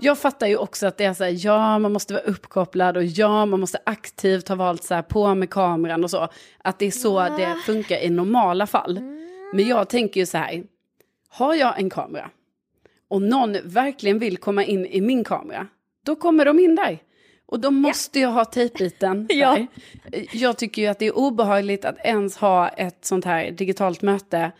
Jag 0.00 0.18
fattar 0.18 0.46
ju 0.46 0.56
också 0.56 0.86
att 0.86 0.96
det 0.96 1.04
är 1.04 1.14
så 1.14 1.24
här, 1.24 1.46
ja 1.46 1.78
man 1.78 1.92
måste 1.92 2.14
vara 2.14 2.22
uppkopplad 2.22 2.96
och 2.96 3.04
ja 3.04 3.46
man 3.46 3.60
måste 3.60 3.78
aktivt 3.86 4.48
ha 4.48 4.56
valt 4.56 4.84
så 4.84 4.94
här 4.94 5.02
på 5.02 5.34
med 5.34 5.50
kameran 5.50 6.04
och 6.04 6.10
så. 6.10 6.28
Att 6.58 6.78
det 6.78 6.86
är 6.86 6.90
så 6.90 7.20
det 7.20 7.56
funkar 7.66 7.96
i 7.96 8.10
normala 8.10 8.66
fall. 8.66 9.00
Men 9.54 9.68
jag 9.68 9.88
tänker 9.88 10.20
ju 10.20 10.26
så 10.26 10.38
här, 10.38 10.64
har 11.28 11.54
jag 11.54 11.78
en 11.78 11.90
kamera 11.90 12.30
och 13.08 13.22
någon 13.22 13.56
verkligen 13.64 14.18
vill 14.18 14.36
komma 14.36 14.64
in 14.64 14.86
i 14.86 15.00
min 15.00 15.24
kamera, 15.24 15.66
då 16.04 16.16
kommer 16.16 16.44
de 16.44 16.58
in 16.58 16.74
där. 16.74 16.98
Och 17.46 17.60
då 17.60 17.70
måste 17.70 18.20
jag 18.20 18.28
ha 18.28 18.44
tejpbiten 18.44 19.26
Ja. 19.32 19.66
Jag 20.32 20.58
tycker 20.58 20.82
ju 20.82 20.88
att 20.88 20.98
det 20.98 21.06
är 21.06 21.18
obehagligt 21.18 21.84
att 21.84 21.98
ens 22.04 22.36
ha 22.36 22.68
ett 22.68 23.04
sånt 23.04 23.24
här 23.24 23.50
digitalt 23.50 24.02
möte 24.02 24.52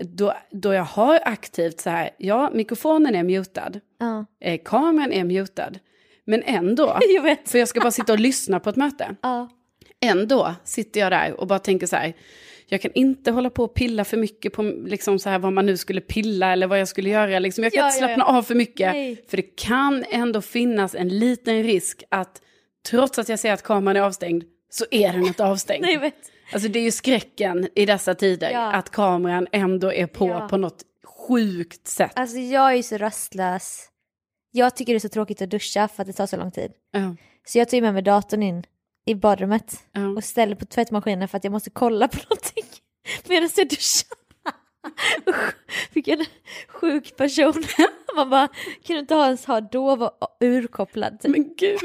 då, 0.00 0.34
då 0.50 0.72
jag 0.72 0.84
har 0.84 1.20
aktivt 1.24 1.80
så 1.80 1.90
här, 1.90 2.10
ja, 2.18 2.50
mikrofonen 2.54 3.14
är 3.14 3.22
mutad, 3.22 3.70
Ja. 4.00 4.26
eh, 4.40 4.60
kameran 4.64 5.12
är 5.12 5.24
mutad, 5.24 5.70
men 6.24 6.42
ändå, 6.42 6.98
Jag 7.08 7.36
för 7.44 7.58
jag 7.58 7.68
ska 7.68 7.80
bara 7.80 7.90
sitta 7.90 8.12
och 8.12 8.18
lyssna 8.20 8.60
på 8.60 8.70
ett 8.70 8.76
möte, 8.76 9.16
Ja. 9.22 9.48
ändå 10.00 10.54
sitter 10.64 11.00
jag 11.00 11.12
där 11.12 11.40
och 11.40 11.46
bara 11.46 11.58
tänker 11.58 11.86
så 11.86 11.96
här, 11.96 12.12
jag 12.66 12.80
kan 12.82 12.90
inte 12.94 13.30
hålla 13.30 13.50
på 13.50 13.64
och 13.64 13.74
pilla 13.74 14.04
för 14.04 14.16
mycket 14.16 14.52
på 14.52 14.62
liksom 14.62 15.18
så 15.18 15.28
här, 15.30 15.38
vad 15.38 15.52
man 15.52 15.66
nu 15.66 15.76
skulle 15.76 16.00
pilla 16.00 16.52
eller 16.52 16.66
vad 16.66 16.80
jag 16.80 16.88
skulle 16.88 17.10
göra. 17.10 17.38
Liksom. 17.38 17.64
Jag 17.64 17.72
kan 17.72 17.80
Ja, 17.80 17.86
inte 17.86 17.98
slappna 17.98 18.24
av 18.24 18.42
för 18.42 18.54
mycket. 18.54 18.92
Nej. 18.92 19.24
För 19.28 19.36
det 19.36 19.42
kan 19.42 20.04
ändå 20.10 20.40
finnas 20.40 20.94
en 20.94 21.08
liten 21.08 21.62
risk 21.62 22.02
att 22.08 22.42
trots 22.90 23.18
att 23.18 23.28
jag 23.28 23.38
ser 23.38 23.52
att 23.52 23.62
kameran 23.62 23.96
är 23.96 24.00
avstängd 24.00 24.44
så 24.70 24.84
är 24.90 25.12
den 25.12 25.26
inte 25.26 25.44
avstängd. 25.44 25.82
Nej. 26.00 26.12
Alltså 26.54 26.68
det 26.68 26.78
är 26.78 26.82
ju 26.82 26.90
skräcken 26.90 27.68
i 27.74 27.86
dessa 27.86 28.14
tider 28.14 28.50
Ja. 28.50 28.72
att 28.72 28.90
kameran 28.90 29.46
ändå 29.52 29.92
är 29.92 30.06
på 30.06 30.28
Ja. 30.28 30.48
på 30.48 30.56
något 30.56 30.82
sjukt 31.28 31.88
sätt. 31.88 32.12
Alltså 32.14 32.38
jag 32.38 32.70
är 32.72 32.74
ju 32.76 32.82
så 32.82 32.98
rastlös. 32.98 33.88
Jag 34.50 34.76
tycker 34.76 34.92
det 34.92 34.96
är 34.96 35.00
så 35.00 35.08
tråkigt 35.08 35.42
att 35.42 35.50
duscha 35.50 35.88
för 35.88 36.02
att 36.02 36.06
det 36.06 36.12
tar 36.12 36.26
så 36.26 36.36
lång 36.36 36.50
tid. 36.50 36.72
Ja, 36.92 37.16
Så 37.46 37.58
jag 37.58 37.68
tar 37.68 37.76
ju 37.76 37.82
med 37.82 37.94
mig 37.94 38.02
datorn 38.02 38.42
in 38.42 38.64
i 39.06 39.14
badrummet 39.14 39.76
och 40.16 40.24
ställer 40.24 40.56
på 40.56 40.64
tvättmaskinen 40.64 41.28
för 41.28 41.36
att 41.36 41.44
jag 41.44 41.50
måste 41.50 41.70
kolla 41.70 42.08
på 42.08 42.16
någonting 42.30 42.64
medan 43.28 43.48
jag 43.56 43.68
duschar. 43.68 44.08
Usch, 45.28 45.54
vilken 45.92 46.24
sjuk 46.68 47.16
person. 47.16 47.64
Man 48.16 48.30
bara, 48.30 48.48
kan 48.82 48.94
du 48.94 48.98
inte 48.98 49.14
ens 49.14 49.44
ha 49.44 49.60
då 49.60 49.96
vara 49.96 50.10
urkopplad? 50.40 51.18
Men 51.24 51.54
gud, 51.56 51.80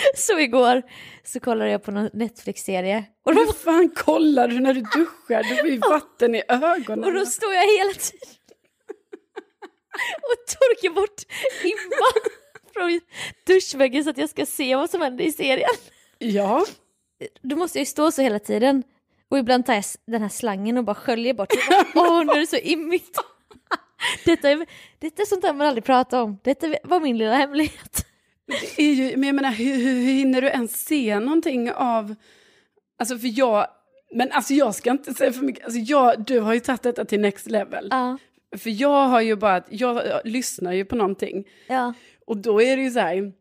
Så 0.16 0.38
igår 0.38 0.82
så 1.24 1.40
kollade 1.40 1.70
jag 1.70 1.82
på 1.82 1.90
någon 1.90 2.10
Netflix-serie 2.12 3.04
och 3.24 3.34
då, 3.34 3.40
hur 3.40 3.52
fan 3.52 3.90
kollar 3.90 4.48
du 4.48 4.60
när 4.60 4.74
du 4.74 4.80
duschar? 4.80 5.42
Du 5.42 5.56
får 5.56 5.68
ju 5.68 5.78
vatten 5.90 6.34
i 6.34 6.42
ögonen. 6.48 7.04
och 7.04 7.12
då 7.12 7.26
står 7.26 7.52
jag 7.54 7.78
hela 7.78 7.92
tiden 7.92 8.28
och 10.22 10.46
torkar 10.46 10.94
bort 10.94 11.22
himman 11.62 12.32
från 12.74 13.00
duschväggen 13.46 14.04
så 14.04 14.10
att 14.10 14.18
jag 14.18 14.30
ska 14.30 14.46
se 14.46 14.76
vad 14.76 14.90
som 14.90 15.00
händer 15.00 15.24
i 15.24 15.32
serien. 15.32 15.70
Ja, 16.18 16.66
Då 17.42 17.56
måste 17.56 17.78
jag 17.78 17.82
ju 17.82 17.86
stå 17.86 18.12
så 18.12 18.22
hela 18.22 18.38
tiden. 18.38 18.82
Och 19.30 19.38
ibland 19.38 19.66
tar 19.66 19.74
jag 19.74 19.84
den 20.06 20.22
här 20.22 20.28
slangen 20.28 20.78
och 20.78 20.84
bara 20.84 20.94
sköljer 20.94 21.34
bort. 21.34 21.48
Åh, 21.94 22.24
nu 22.24 22.32
är 22.32 22.40
det 22.40 22.46
så 22.46 22.56
immigt. 22.56 23.18
Detta 24.24 24.50
är, 24.50 24.66
detta 24.98 25.22
är 25.22 25.26
sånt 25.26 25.42
där 25.42 25.52
man 25.52 25.66
aldrig 25.66 25.84
pratar 25.84 26.22
om. 26.22 26.38
Detta 26.44 26.74
var 26.84 27.00
min 27.00 27.18
lilla 27.18 27.34
hemlighet. 27.34 28.06
Det 28.76 28.82
är 28.82 28.92
ju, 28.94 29.16
men 29.16 29.26
jag 29.26 29.34
menar 29.34 29.50
hur, 29.52 29.74
hur, 29.74 29.94
hur 29.94 30.12
hinner 30.12 30.40
du 30.42 30.48
ens 30.48 30.84
se 30.84 31.20
någonting 31.20 31.72
av, 31.72 32.14
alltså 32.98 33.18
för 33.18 33.38
jag, 33.38 33.66
men 34.14 34.32
alltså 34.32 34.54
jag 34.54 34.74
ska 34.74 34.90
inte 34.90 35.14
säga 35.14 35.32
för 35.32 35.42
mycket, 35.44 35.64
alltså 35.64 35.78
jag, 35.80 36.24
du 36.24 36.40
har 36.40 36.54
ju 36.54 36.60
tagit 36.60 36.82
detta 36.82 37.04
till 37.04 37.20
next 37.20 37.50
level. 37.50 37.88
Ja, 37.90 38.18
För 38.56 38.80
jag 38.82 39.06
har 39.06 39.20
ju 39.20 39.36
bara, 39.36 39.62
jag, 39.70 39.96
jag 40.06 40.20
lyssnar 40.24 40.72
ju 40.72 40.84
på 40.84 40.96
någonting 40.96 41.44
ja, 41.68 41.92
och 42.26 42.36
då 42.36 42.62
är 42.62 42.76
det 42.76 42.82
ju 42.82 42.90
så 42.90 43.00
här, 43.00 43.32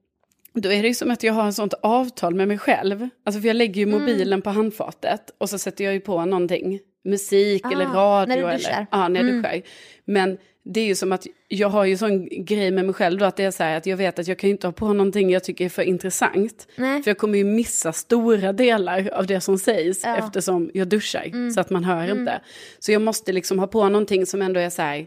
då 0.53 0.71
är 0.71 0.81
det 0.81 0.87
ju 0.87 0.93
som 0.93 1.11
att 1.11 1.23
jag 1.23 1.33
har 1.33 1.49
ett 1.49 1.55
sånt 1.55 1.73
avtal 1.73 2.35
med 2.35 2.47
mig 2.47 2.57
själv. 2.57 3.09
Alltså 3.25 3.41
för 3.41 3.47
jag 3.47 3.55
lägger 3.55 3.75
ju 3.81 3.83
Mm. 3.87 3.99
mobilen 3.99 4.41
på 4.41 4.49
handfatet 4.49 5.31
och 5.37 5.49
så 5.49 5.57
sätter 5.57 5.83
jag 5.83 5.93
ju 5.93 5.99
på 5.99 6.25
någonting, 6.25 6.79
musik 7.03 7.65
Ah, 7.65 7.71
eller 7.71 7.85
radio. 7.85 8.29
när 8.35 8.37
du 8.41 8.47
eller, 8.47 8.57
duschar. 8.57 8.87
Ja, 8.91 9.07
när 9.07 9.19
jag 9.19 9.29
Mm. 9.29 9.41
duschar. 9.41 9.61
Men 10.05 10.37
det 10.73 10.79
är 10.79 10.85
ju 10.85 10.95
som 10.95 11.11
att 11.11 11.27
jag 11.47 11.69
har 11.69 11.85
ju 11.85 11.97
sån 11.97 12.27
grej 12.45 12.71
med 12.71 12.85
mig 12.85 12.93
själv 12.93 13.19
då 13.19 13.25
att 13.25 13.35
det 13.35 13.43
är 13.43 13.51
så 13.51 13.63
här 13.63 13.77
att 13.77 13.85
jag 13.85 13.97
vet 13.97 14.19
att 14.19 14.27
jag 14.27 14.39
kan 14.39 14.49
inte 14.49 14.67
ha 14.67 14.71
på 14.71 14.93
någonting 14.93 15.29
jag 15.29 15.43
tycker 15.43 15.65
är 15.65 15.69
för 15.69 15.81
intressant. 15.81 16.67
nej. 16.75 17.03
För 17.03 17.09
jag 17.09 17.17
kommer 17.17 17.37
ju 17.37 17.43
missa 17.43 17.93
stora 17.93 18.53
delar 18.53 19.09
av 19.13 19.27
det 19.27 19.41
som 19.41 19.57
sägs 19.57 19.99
Ja. 20.03 20.09
Mm. 20.09 20.23
eftersom 20.25 20.71
jag 20.73 20.87
duschar. 20.87 21.51
Så 21.53 21.59
att 21.59 21.69
man 21.69 21.83
hör 21.83 22.11
inte. 22.19 22.41
Så 22.79 22.91
jag 22.91 23.01
måste 23.01 23.31
liksom 23.31 23.59
ha 23.59 23.67
på 23.67 23.89
någonting 23.89 24.25
som 24.25 24.41
ändå 24.41 24.59
är 24.59 24.69
så 24.69 24.81
här. 24.81 25.05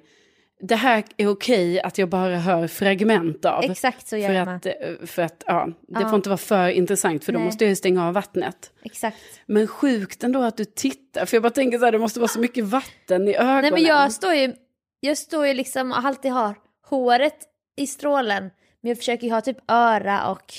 Det 0.63 0.75
här 0.77 1.05
är 1.17 1.27
okej 1.27 1.81
att 1.81 1.99
jag 1.99 2.09
bara 2.09 2.37
hör 2.37 2.67
fragment 2.67 3.45
av. 3.45 3.65
Exakt 3.65 4.09
så 4.09 4.17
gör 4.17 4.27
För 4.29 4.35
med. 4.35 4.57
att, 4.57 4.67
eh, 4.67 4.73
för 5.07 5.23
att 5.23 5.43
ja, 5.47 5.69
det 5.89 6.01
Ja. 6.01 6.09
får 6.09 6.17
inte 6.17 6.29
vara 6.29 6.37
för 6.39 6.69
intressant 6.69 7.25
för 7.25 7.33
då 7.33 7.39
Nej. 7.39 7.47
måste 7.47 7.65
jag 7.65 7.69
ju 7.69 7.77
stänga 7.77 8.07
av 8.09 8.15
vattnet. 8.15 8.73
Exakt. 8.83 9.17
Men 9.47 9.67
sjukt 9.67 10.25
ändå 10.25 10.43
att 10.43 10.57
du 10.57 10.65
tittar, 10.65 11.27
för 11.27 11.37
jag 11.37 11.43
bara 11.43 11.51
tänker 11.51 11.79
så 11.79 11.85
här, 11.85 11.93
det 11.93 11.99
måste 11.99 12.21
vara 12.21 12.29
så 12.29 12.41
mycket 12.41 12.65
vatten 12.65 13.29
i 13.29 13.35
ögonen. 13.37 13.63
Nej 13.63 13.71
men 13.73 13.83
jag 13.83 14.13
står 14.13 14.35
ju, 14.35 14.53
jag 15.01 15.19
står 15.19 15.47
ju 15.47 15.55
liksom 15.55 15.93
och 15.93 15.99
alltid 15.99 16.33
har 16.33 16.55
håret 16.89 17.37
i 17.77 17.87
strålen. 17.87 18.43
Men 18.83 18.89
jag 18.89 18.99
försöker 18.99 19.27
ju 19.27 19.33
ha 19.33 19.41
typ 19.41 19.57
öra 19.69 20.27
och 20.31 20.55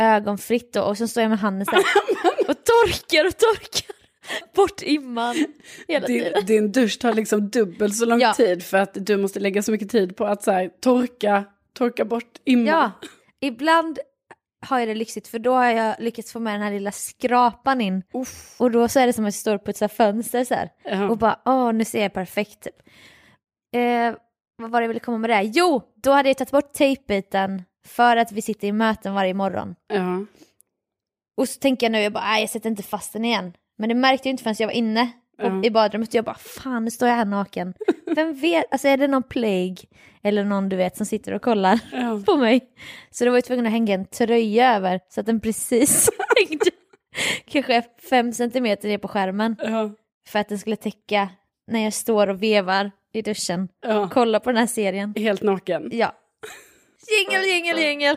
ögon 0.00 0.38
fritt 0.38 0.72
då, 0.72 0.82
och 0.82 0.98
så 0.98 1.08
står 1.08 1.22
jag 1.22 1.30
med 1.30 1.38
handen 1.38 1.66
så 1.66 1.70
här 1.72 1.84
och 2.48 2.64
torkar 2.64 3.26
och 3.26 3.36
torkar 3.36 3.92
bort 4.54 4.82
imman 4.82 5.36
hela 5.88 6.06
din, 6.06 6.24
tiden. 6.24 6.46
din 6.46 6.72
dusch 6.72 6.98
tar 7.00 7.12
liksom 7.12 7.48
dubbelt 7.50 7.96
så 7.96 8.04
lång 8.04 8.20
Ja. 8.20 8.34
tid 8.34 8.62
för 8.64 8.78
att 8.78 8.90
du 8.94 9.16
måste 9.16 9.40
lägga 9.40 9.62
så 9.62 9.72
mycket 9.72 9.90
tid 9.90 10.16
på 10.16 10.24
att 10.26 10.42
så 10.42 10.50
här, 10.50 10.68
torka, 10.80 11.44
torka 11.72 12.04
bort 12.04 12.38
imman. 12.44 12.66
Ja, 12.66 12.90
ibland 13.40 13.98
har 14.66 14.78
jag 14.78 14.88
det 14.88 14.94
lyxigt 14.94 15.28
för 15.28 15.38
då 15.38 15.52
har 15.54 15.66
jag 15.70 15.96
lyckats 15.98 16.32
få 16.32 16.40
med 16.40 16.54
den 16.54 16.62
här 16.62 16.70
lilla 16.72 16.92
skrapan 16.92 17.80
in. 17.80 18.02
Uff. 18.14 18.54
Och 18.60 18.70
då 18.70 18.88
så 18.88 19.00
är 19.00 19.06
det 19.06 19.12
som 19.12 19.24
att 19.24 19.26
jag 19.26 19.34
står 19.40 19.58
på 19.58 19.70
ett 19.70 19.76
så 19.76 19.84
här 19.84 19.88
fönster 19.88 20.44
så 20.44 20.54
här. 20.54 20.70
Ja. 20.84 21.08
Och 21.08 21.18
bara, 21.18 21.40
åh 21.44 21.72
nu 21.72 21.84
ser 21.84 22.02
jag 22.02 22.12
perfekt 22.12 22.60
typ. 22.62 22.74
Eh, 23.72 24.14
vad 24.56 24.70
var 24.70 24.80
det 24.80 24.84
jag 24.84 24.88
ville 24.88 25.00
komma 25.00 25.18
med 25.18 25.30
det? 25.30 25.42
Jo, 25.42 25.82
då 26.02 26.10
hade 26.12 26.28
jag 26.28 26.36
tagit 26.38 26.50
bort 26.50 26.72
tejpbiten 26.72 27.62
för 27.86 28.16
att 28.16 28.32
vi 28.32 28.42
sitter 28.42 28.68
i 28.68 28.72
möten 28.72 29.14
varje 29.14 29.34
morgon. 29.34 29.74
Ja. 29.88 30.24
Och 31.36 31.48
så 31.48 31.60
tänker 31.60 31.86
jag 31.86 31.92
nu, 31.92 32.00
jag 32.00 32.12
bara, 32.12 32.38
jag 32.40 32.50
sätter 32.50 32.70
inte 32.70 32.82
fast 32.82 33.12
den 33.12 33.24
igen. 33.24 33.52
Men 33.78 33.88
det 33.88 33.94
märkte 33.94 34.28
jag 34.28 34.32
inte 34.32 34.42
förrän 34.42 34.56
jag 34.58 34.66
var 34.66 34.74
inne 34.74 35.10
Ja. 35.38 35.64
i 35.64 35.70
badrummet 35.70 36.08
och 36.08 36.14
jag 36.14 36.24
bara, 36.24 36.34
fan 36.38 36.84
nu 36.84 36.90
står 36.90 37.08
jag 37.08 37.16
här 37.16 37.24
naken. 37.24 37.74
Vem 38.14 38.34
vet, 38.34 38.64
alltså 38.72 38.88
är 38.88 38.96
det 38.96 39.08
någon 39.08 39.22
plague 39.22 39.76
eller 40.22 40.44
någon 40.44 40.68
du 40.68 40.76
vet 40.76 40.96
som 40.96 41.06
sitter 41.06 41.32
och 41.34 41.42
kollar 41.42 41.80
Ja. 41.92 42.22
på 42.26 42.36
mig? 42.36 42.60
Så 43.10 43.24
då 43.24 43.30
var 43.30 43.36
jag 43.36 43.44
tvungen 43.44 43.66
att 43.66 43.72
hänga 43.72 43.94
en 43.94 44.04
tröja 44.04 44.76
över 44.76 45.00
så 45.08 45.20
att 45.20 45.26
den 45.26 45.40
precis 45.40 46.10
hängde 46.48 46.70
kanske 47.44 47.82
fem 48.10 48.32
centimeter 48.32 48.88
ner 48.88 48.98
på 48.98 49.08
skärmen. 49.08 49.56
För 50.28 50.38
att 50.38 50.48
den 50.48 50.58
skulle 50.58 50.76
täcka 50.76 51.28
när 51.66 51.84
jag 51.84 51.92
står 51.92 52.26
och 52.26 52.42
vevar 52.42 52.90
i 53.12 53.22
duschen. 53.22 53.68
Ja. 53.82 54.08
Kolla 54.12 54.40
på 54.40 54.50
den 54.50 54.56
här 54.56 54.66
serien. 54.66 55.14
Helt 55.16 55.42
naken. 55.42 55.88
Ja. 55.92 56.12
Jingel, 57.08 57.44
jingel, 57.48 57.78
jingel. 57.78 58.16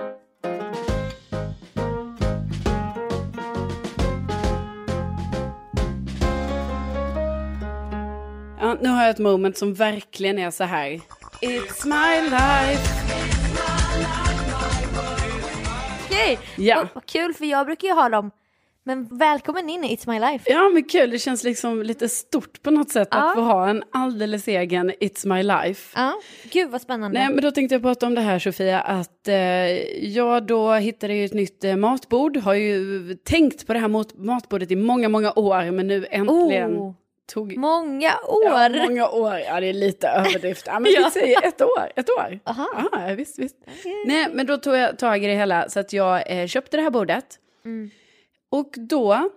Ja, 8.60 8.78
nu 8.82 8.90
har 8.90 9.02
jag 9.02 9.10
ett 9.10 9.20
moment 9.20 9.58
som 9.58 9.74
verkligen 9.74 10.40
är 10.40 10.52
så 10.52 10.64
här. 10.64 10.90
It's 11.42 11.86
my 11.86 12.30
life. 12.30 12.92
Okej, 16.06 16.40
Ja. 16.58 16.76
vad, 16.78 16.88
vad 16.94 17.06
kul 17.06 17.34
för 17.34 17.46
jag 17.46 17.66
brukar 17.66 17.88
ju 17.88 17.94
ha 17.94 18.10
dem. 18.10 18.32
Men 18.88 19.18
välkommen 19.18 19.70
in 19.70 19.84
i 19.84 19.96
It's 19.96 20.10
My 20.10 20.20
Life. 20.20 20.52
Ja 20.52 20.70
men 20.70 20.84
kul, 20.84 21.10
det 21.10 21.20
känns 21.20 21.44
liksom 21.44 21.84
lite 21.84 22.10
stort 22.10 22.62
på 22.64 22.72
något 22.72 22.90
sätt 22.90 23.08
Ja. 23.12 23.30
att 23.30 23.36
få 23.36 23.42
ha 23.42 23.70
en 23.70 23.84
alldeles 23.92 24.48
egen 24.48 24.92
It's 24.92 25.28
my 25.36 25.44
life. 25.44 25.94
Ja, 26.00 26.14
gud 26.52 26.70
vad 26.72 26.82
spännande. 26.82 27.20
Nej 27.20 27.30
men 27.30 27.44
då 27.44 27.52
tänkte 27.52 27.76
jag 27.76 27.82
prata 27.82 28.06
om 28.06 28.16
det 28.16 28.22
här 28.22 28.40
Sofia, 28.40 28.80
att 28.82 29.28
eh, 29.28 29.36
jag 30.06 30.48
då 30.48 30.74
hittade 30.74 31.14
ju 31.14 31.26
ett 31.26 31.34
nytt 31.34 31.64
eh, 31.64 31.76
matbord, 31.76 32.38
har 32.38 32.54
ju 32.54 33.14
tänkt 33.14 33.68
på 33.68 33.74
det 33.74 33.80
här 33.80 33.88
mot 33.88 34.18
matbordet 34.18 34.72
i 34.72 34.76
många, 34.76 35.10
många 35.10 35.32
år 35.36 35.72
men 35.72 35.88
nu 35.88 36.06
äntligen 36.12 36.78
oh, 36.78 36.94
tog... 37.34 37.58
många 37.58 38.12
år. 38.28 38.46
Ja, 38.46 38.70
många 38.88 39.10
år, 39.10 39.38
ja 39.40 39.60
det 39.60 39.68
är 39.68 39.74
lite 39.74 40.08
överdrift. 40.08 40.64
Ja 40.68 40.80
men 40.80 40.92
Ja. 40.92 41.02
vi 41.14 41.20
säger 41.20 41.48
ett 41.48 41.62
år, 41.62 41.92
ett 41.96 42.10
år. 42.10 42.40
Aha. 42.46 42.68
Ja, 42.92 43.14
visst, 43.18 43.40
visst. 43.40 43.56
Nej, 44.08 44.28
men 44.34 44.46
då 44.46 44.58
tog 44.58 44.76
jag 44.76 44.98
tag 44.98 45.24
i 45.24 45.28
det 45.28 45.36
hela 45.36 45.70
så 45.70 45.80
att 45.80 45.94
jag 45.94 46.40
eh, 46.42 46.48
köpte 46.48 46.78
det 46.78 46.84
här 46.84 46.90
bordet. 46.92 47.26
Mm. 47.66 47.90
Och 48.56 48.76
då, 48.78 49.30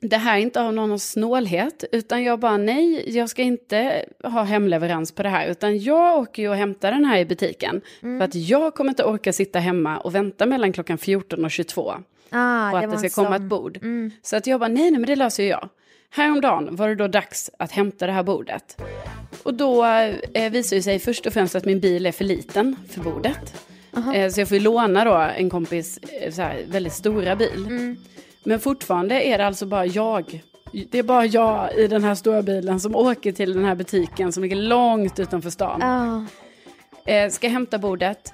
det 0.00 0.16
här 0.16 0.36
är 0.36 0.40
inte 0.40 0.60
av 0.60 0.74
någon 0.74 0.98
snålhet, 0.98 1.84
utan 1.92 2.24
jag 2.24 2.38
bara 2.40 2.56
nej, 2.56 3.16
jag 3.16 3.28
ska 3.28 3.42
inte 3.42 4.04
ha 4.22 4.42
hemleverans 4.42 5.12
på 5.12 5.22
det 5.22 5.28
här, 5.28 5.46
utan 5.46 5.78
jag 5.78 6.18
åker 6.18 6.42
ju 6.42 6.48
och 6.48 6.56
hämtar 6.56 6.92
den 6.92 7.04
här 7.04 7.18
i 7.18 7.24
butiken. 7.24 7.80
Mm. 8.02 8.18
För 8.18 8.24
att 8.24 8.34
jag 8.34 8.74
kommer 8.74 8.90
inte 8.90 9.04
orka 9.04 9.32
sitta 9.32 9.58
hemma 9.58 9.98
och 9.98 10.14
vänta 10.14 10.46
mellan 10.46 10.72
klockan 10.72 10.98
14 10.98 11.44
och 11.44 11.50
22 11.50 11.94
Ah, 12.30 12.70
det 12.70 12.78
att 12.78 12.90
det 12.90 12.96
en 12.96 13.10
ska 13.10 13.22
komma 13.22 13.36
sån. 13.36 13.44
ett 13.44 13.50
bord. 13.50 13.76
Mm. 13.76 14.10
Så 14.22 14.36
att 14.36 14.46
jag 14.46 14.60
bara, 14.60 14.68
nej, 14.68 14.90
nej, 14.90 15.00
men 15.00 15.06
det 15.06 15.16
löser 15.16 15.42
ju 15.42 15.48
jag. 15.48 15.68
Häromdagen 16.10 16.76
var 16.76 16.88
det 16.88 16.94
då 16.94 17.08
dags 17.08 17.50
att 17.58 17.72
hämta 17.72 18.06
det 18.06 18.12
här 18.12 18.22
bordet. 18.22 18.82
Och 19.42 19.54
då 19.54 19.84
eh, 20.34 20.50
visar 20.50 20.76
det 20.76 20.82
sig 20.82 20.98
först 20.98 21.26
och 21.26 21.32
främst 21.32 21.54
att 21.54 21.64
min 21.64 21.80
bil 21.80 22.06
är 22.06 22.12
för 22.12 22.24
liten 22.24 22.76
för 22.90 23.00
bordet. 23.00 23.54
Eh, 24.14 24.30
så 24.30 24.40
jag 24.40 24.48
får 24.48 24.56
ju 24.56 24.62
låna 24.62 25.04
då 25.04 25.14
en 25.14 25.50
kompis 25.50 25.98
eh, 25.98 26.52
väldigt 26.68 26.92
stora 26.92 27.36
bil. 27.36 27.66
Mm. 27.66 27.96
Men 28.46 28.60
fortfarande 28.60 29.22
är 29.22 29.38
det 29.38 29.46
alltså 29.46 29.66
bara 29.66 29.86
jag. 29.86 30.42
Det 30.90 30.98
är 30.98 31.02
bara 31.02 31.26
jag 31.26 31.74
i 31.74 31.86
den 31.88 32.04
här 32.04 32.14
stora 32.14 32.42
bilen 32.42 32.80
som 32.80 32.96
åker 32.96 33.32
till 33.32 33.52
den 33.52 33.64
här 33.64 33.74
butiken 33.74 34.32
som 34.32 34.42
ligger 34.42 34.56
långt 34.56 35.18
utanför 35.18 35.50
stan. 35.50 35.82
Eh, 37.06 37.30
ska 37.30 37.48
hämta 37.48 37.78
bordet. 37.78 38.32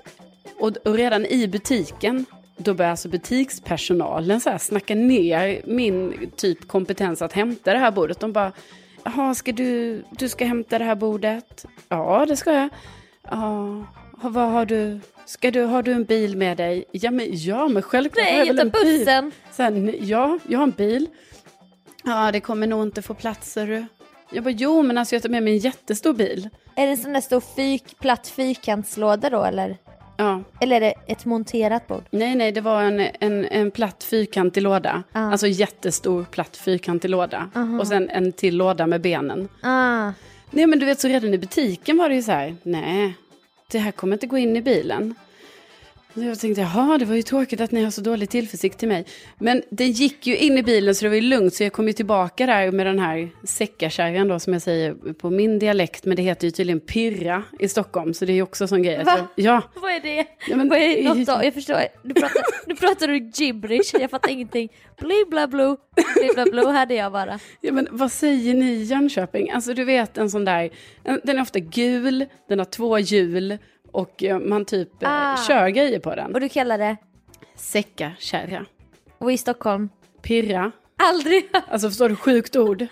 Och, 0.58 0.76
och 0.84 0.94
redan 0.94 1.26
i 1.26 1.48
butiken, 1.48 2.26
då 2.56 2.74
börjar 2.74 2.90
alltså 2.90 3.08
butikspersonalen 3.08 4.40
så 4.40 4.50
här 4.50 4.58
snacka 4.58 4.94
ner 4.94 5.62
min 5.64 6.30
typ 6.36 6.68
kompetens 6.68 7.22
att 7.22 7.32
hämta 7.32 7.72
det 7.72 7.78
här 7.78 7.90
bordet. 7.90 8.20
De 8.20 8.32
bara, 8.32 8.52
jaha, 9.04 9.34
ska 9.34 9.52
du, 9.52 10.02
du 10.10 10.28
ska 10.28 10.44
hämta 10.44 10.78
det 10.78 10.84
här 10.84 10.94
bordet? 10.94 11.66
Ja, 11.88 12.26
det 12.28 12.36
ska 12.36 12.52
jag. 12.52 12.68
Ja, 13.30 13.86
vad 14.22 14.50
har 14.50 14.66
du? 14.66 15.00
Ska 15.26 15.50
du, 15.50 15.62
har 15.62 15.82
du 15.82 15.92
en 15.92 16.04
bil 16.04 16.36
med 16.36 16.56
dig? 16.56 16.84
Ja, 16.92 17.10
men, 17.10 17.26
ja, 17.30 17.68
men 17.68 17.82
självklart 17.82 18.24
har 18.26 18.32
Nej, 18.32 18.38
jag 18.38 18.54
väl 18.54 18.58
en 18.58 18.70
tar 18.70 18.84
bil. 18.84 18.98
bussen. 18.98 19.32
Sen, 19.50 19.94
ja, 20.00 20.38
jag 20.48 20.58
har 20.58 20.62
en 20.64 20.70
bil. 20.70 21.06
Ja, 22.04 22.32
det 22.32 22.40
kommer 22.40 22.66
nog 22.66 22.82
inte 22.82 23.02
få 23.02 23.14
plats, 23.14 23.54
du. 23.54 23.86
Jag 24.32 24.44
bara, 24.44 24.50
jo, 24.50 24.82
men 24.82 24.98
alltså 24.98 25.14
jag 25.14 25.22
tar 25.22 25.28
med 25.30 25.42
mig 25.42 25.52
en 25.52 25.58
jättestor 25.58 26.12
bil. 26.12 26.48
Är 26.76 26.86
det 26.86 26.92
en 26.92 26.96
sån 26.98 27.12
där 27.12 27.20
stor 27.20 27.40
fyk, 27.56 27.98
platt 28.00 28.28
fyrkantslåda 28.28 29.30
då 29.30 29.44
eller? 29.44 29.76
Ja, 30.16 30.42
Eller 30.60 30.76
är 30.76 30.80
det 30.80 30.94
ett 31.06 31.24
monterat 31.24 31.86
bord? 31.88 32.04
nej, 32.10 32.34
nej, 32.34 32.52
det 32.52 32.60
var 32.60 32.82
en, 32.82 33.00
en, 33.20 33.44
en 33.44 33.70
platt 33.70 34.04
fyrkantig 34.04 34.60
låda. 34.62 35.02
Ah. 35.12 35.20
Alltså 35.30 35.46
jättestor 35.46 36.24
platt 36.30 36.56
fyrkantig 36.56 37.08
låda. 37.10 37.50
Aha. 37.54 37.78
Och 37.80 37.86
sen 37.88 38.10
en 38.10 38.32
till 38.32 38.56
låda 38.56 38.86
med 38.86 39.00
benen. 39.00 39.48
Ah, 39.62 40.10
Nej, 40.50 40.66
men 40.66 40.78
du 40.78 40.86
vet, 40.86 41.00
så 41.00 41.08
redan 41.08 41.34
i 41.34 41.38
butiken 41.38 41.96
var 41.98 42.08
det 42.08 42.14
ju 42.14 42.22
så 42.22 42.32
här, 42.32 42.56
nej, 42.62 43.14
det 43.72 43.78
här 43.78 43.92
kommer 43.92 44.16
inte 44.16 44.26
gå 44.26 44.38
in 44.38 44.56
i 44.56 44.62
bilen. 44.62 45.14
Jag 46.14 46.38
tänkte, 46.38 46.60
jaha, 46.60 46.98
det 46.98 47.04
var 47.04 47.14
ju 47.14 47.22
tråkigt 47.22 47.60
att 47.60 47.72
ni 47.72 47.82
har 47.84 47.90
så 47.90 48.00
dålig 48.00 48.30
tillförsikt 48.30 48.78
till 48.78 48.88
mig. 48.88 49.04
Men 49.38 49.62
den 49.70 49.92
gick 49.92 50.26
ju 50.26 50.36
in 50.36 50.58
i 50.58 50.62
bilen 50.62 50.94
så 50.94 51.04
det 51.04 51.08
var 51.08 51.16
ju 51.16 51.20
lugnt, 51.22 51.54
så 51.54 51.62
jag 51.62 51.72
kom 51.72 51.86
ju 51.86 51.92
tillbaka 51.92 52.46
där 52.46 52.70
med 52.70 52.86
den 52.86 52.98
här 52.98 53.28
säckakärran 53.44 54.28
då, 54.28 54.38
som 54.38 54.52
jag 54.52 54.62
säger 54.62 54.94
på 55.14 55.30
min 55.30 55.58
dialekt, 55.58 56.04
men 56.04 56.16
det 56.16 56.22
heter 56.22 56.46
ju 56.46 56.50
tydligen 56.50 56.80
pirra 56.80 57.42
i 57.58 57.68
Stockholm, 57.68 58.14
så 58.14 58.24
det 58.24 58.32
är 58.32 58.34
ju 58.34 58.42
också 58.42 58.66
sån 58.68 58.82
grej. 58.82 59.04
Va? 59.04 59.28
jag- 59.34 59.44
Ja, 59.44 59.62
vad 59.74 59.90
är 59.92 60.00
det? 60.00 60.26
Ja, 60.48 60.56
men- 60.56 60.68
vad 60.68 60.78
är 60.78 61.02
något 61.04 61.26
då? 61.26 61.40
Jag 61.44 61.54
förstår, 61.54 61.76
du 62.02 62.14
pratar, 62.14 62.42
du 62.66 62.74
pratar 62.76 63.08
ur 63.10 63.30
gibberish, 63.34 63.94
jag 64.00 64.10
fattar 64.10 64.30
ingenting. 64.30 64.68
Bli 65.00 65.24
bla 65.30 65.46
blu, 65.48 65.76
bli 66.16 66.28
bla 66.34 66.44
blu 66.44 66.66
hade 66.66 66.94
jag 66.94 67.12
bara. 67.12 67.38
Ja, 67.60 67.72
men 67.72 67.88
vad 67.90 68.12
säger 68.12 68.54
ni 68.54 68.70
i 68.72 68.82
Jönköping? 68.82 69.50
Alltså 69.50 69.74
du 69.74 69.84
vet 69.84 70.18
en 70.18 70.30
sån 70.30 70.44
där, 70.44 70.70
en, 71.04 71.20
den 71.24 71.36
är 71.38 71.42
ofta 71.42 71.58
gul, 71.58 72.26
den 72.48 72.58
har 72.58 72.66
två 72.66 72.98
hjul 72.98 73.58
och 73.92 74.24
eh, 74.24 74.38
man 74.38 74.64
typ 74.64 75.02
eh, 75.02 75.08
Ah. 75.10 75.36
kör 75.36 75.68
grejer 75.68 75.98
på 75.98 76.14
den. 76.14 76.34
Och 76.34 76.40
du 76.40 76.48
kallar 76.48 76.78
det? 76.78 76.96
Säckakärra, 77.56 78.64
Och 79.18 79.32
i 79.32 79.38
Stockholm? 79.38 79.88
pirra, 80.22 80.72
Aldrig 80.96 81.48
alltså 81.68 81.88
förstår 81.88 82.08
du, 82.08 82.16
sjukt 82.16 82.56
ord. 82.56 82.86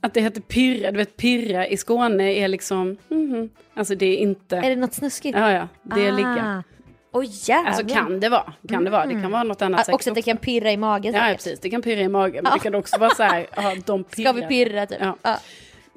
Att 0.00 0.14
det 0.14 0.20
heter 0.20 0.40
pirra, 0.40 0.90
du 0.90 0.96
vet 0.96 1.16
pirra 1.16 1.66
i 1.66 1.76
Skåne 1.76 2.32
är 2.32 2.48
liksom, 2.48 2.96
mhm. 3.08 3.50
alltså 3.74 3.94
det 3.94 4.06
är 4.06 4.16
inte, 4.16 4.56
Är 4.56 4.70
det 4.70 4.76
något 4.76 4.94
snuskigt? 4.94 5.38
ja 5.38 5.52
ja, 5.52 5.68
det 5.82 6.06
är 6.06 6.12
ligga. 6.12 6.64
Åh 7.12 7.24
jävlar. 7.26 7.70
Alltså 7.70 7.94
kan 7.94 8.20
det 8.20 8.28
vara, 8.28 8.52
kan 8.68 8.84
det 8.84 8.90
vara, 8.90 9.06
det 9.06 9.12
kan 9.22 9.30
vara 9.30 9.42
något 9.42 9.62
annat 9.62 9.80
Ah, 9.80 9.84
säkert 9.84 9.94
också 9.94 10.10
att 10.10 10.14
det 10.14 10.22
kan 10.22 10.36
pirra 10.36 10.72
i 10.72 10.76
magen 10.76 11.14
Ja, 11.14 11.28
ja, 11.28 11.34
precis, 11.34 11.60
det 11.60 11.70
kan 11.70 11.82
pirra 11.82 12.00
i 12.00 12.08
magen, 12.08 12.44
men 12.44 12.52
det 12.52 12.58
kan 12.58 12.74
också 12.74 12.98
vara 12.98 13.10
så 13.10 13.22
här, 13.22 13.46
ja, 13.56 13.74
de 13.86 14.04
pirrar. 14.04 14.32
Ska 14.32 14.40
vi 14.40 14.46
pirra 14.48 14.86
typ? 14.86 14.98
Ja. 15.00 15.38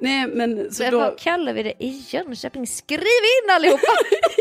Nej, 0.04 0.26
men 0.26 0.68
så 0.74 0.84
Så 0.84 0.90
då... 0.90 0.98
Vad 0.98 1.18
kallar 1.18 1.52
vi 1.52 1.62
det 1.62 1.84
i 1.84 2.04
Jönköping? 2.08 2.66
Skriv 2.66 2.98
in 3.00 3.50
allihopa! 3.50 3.82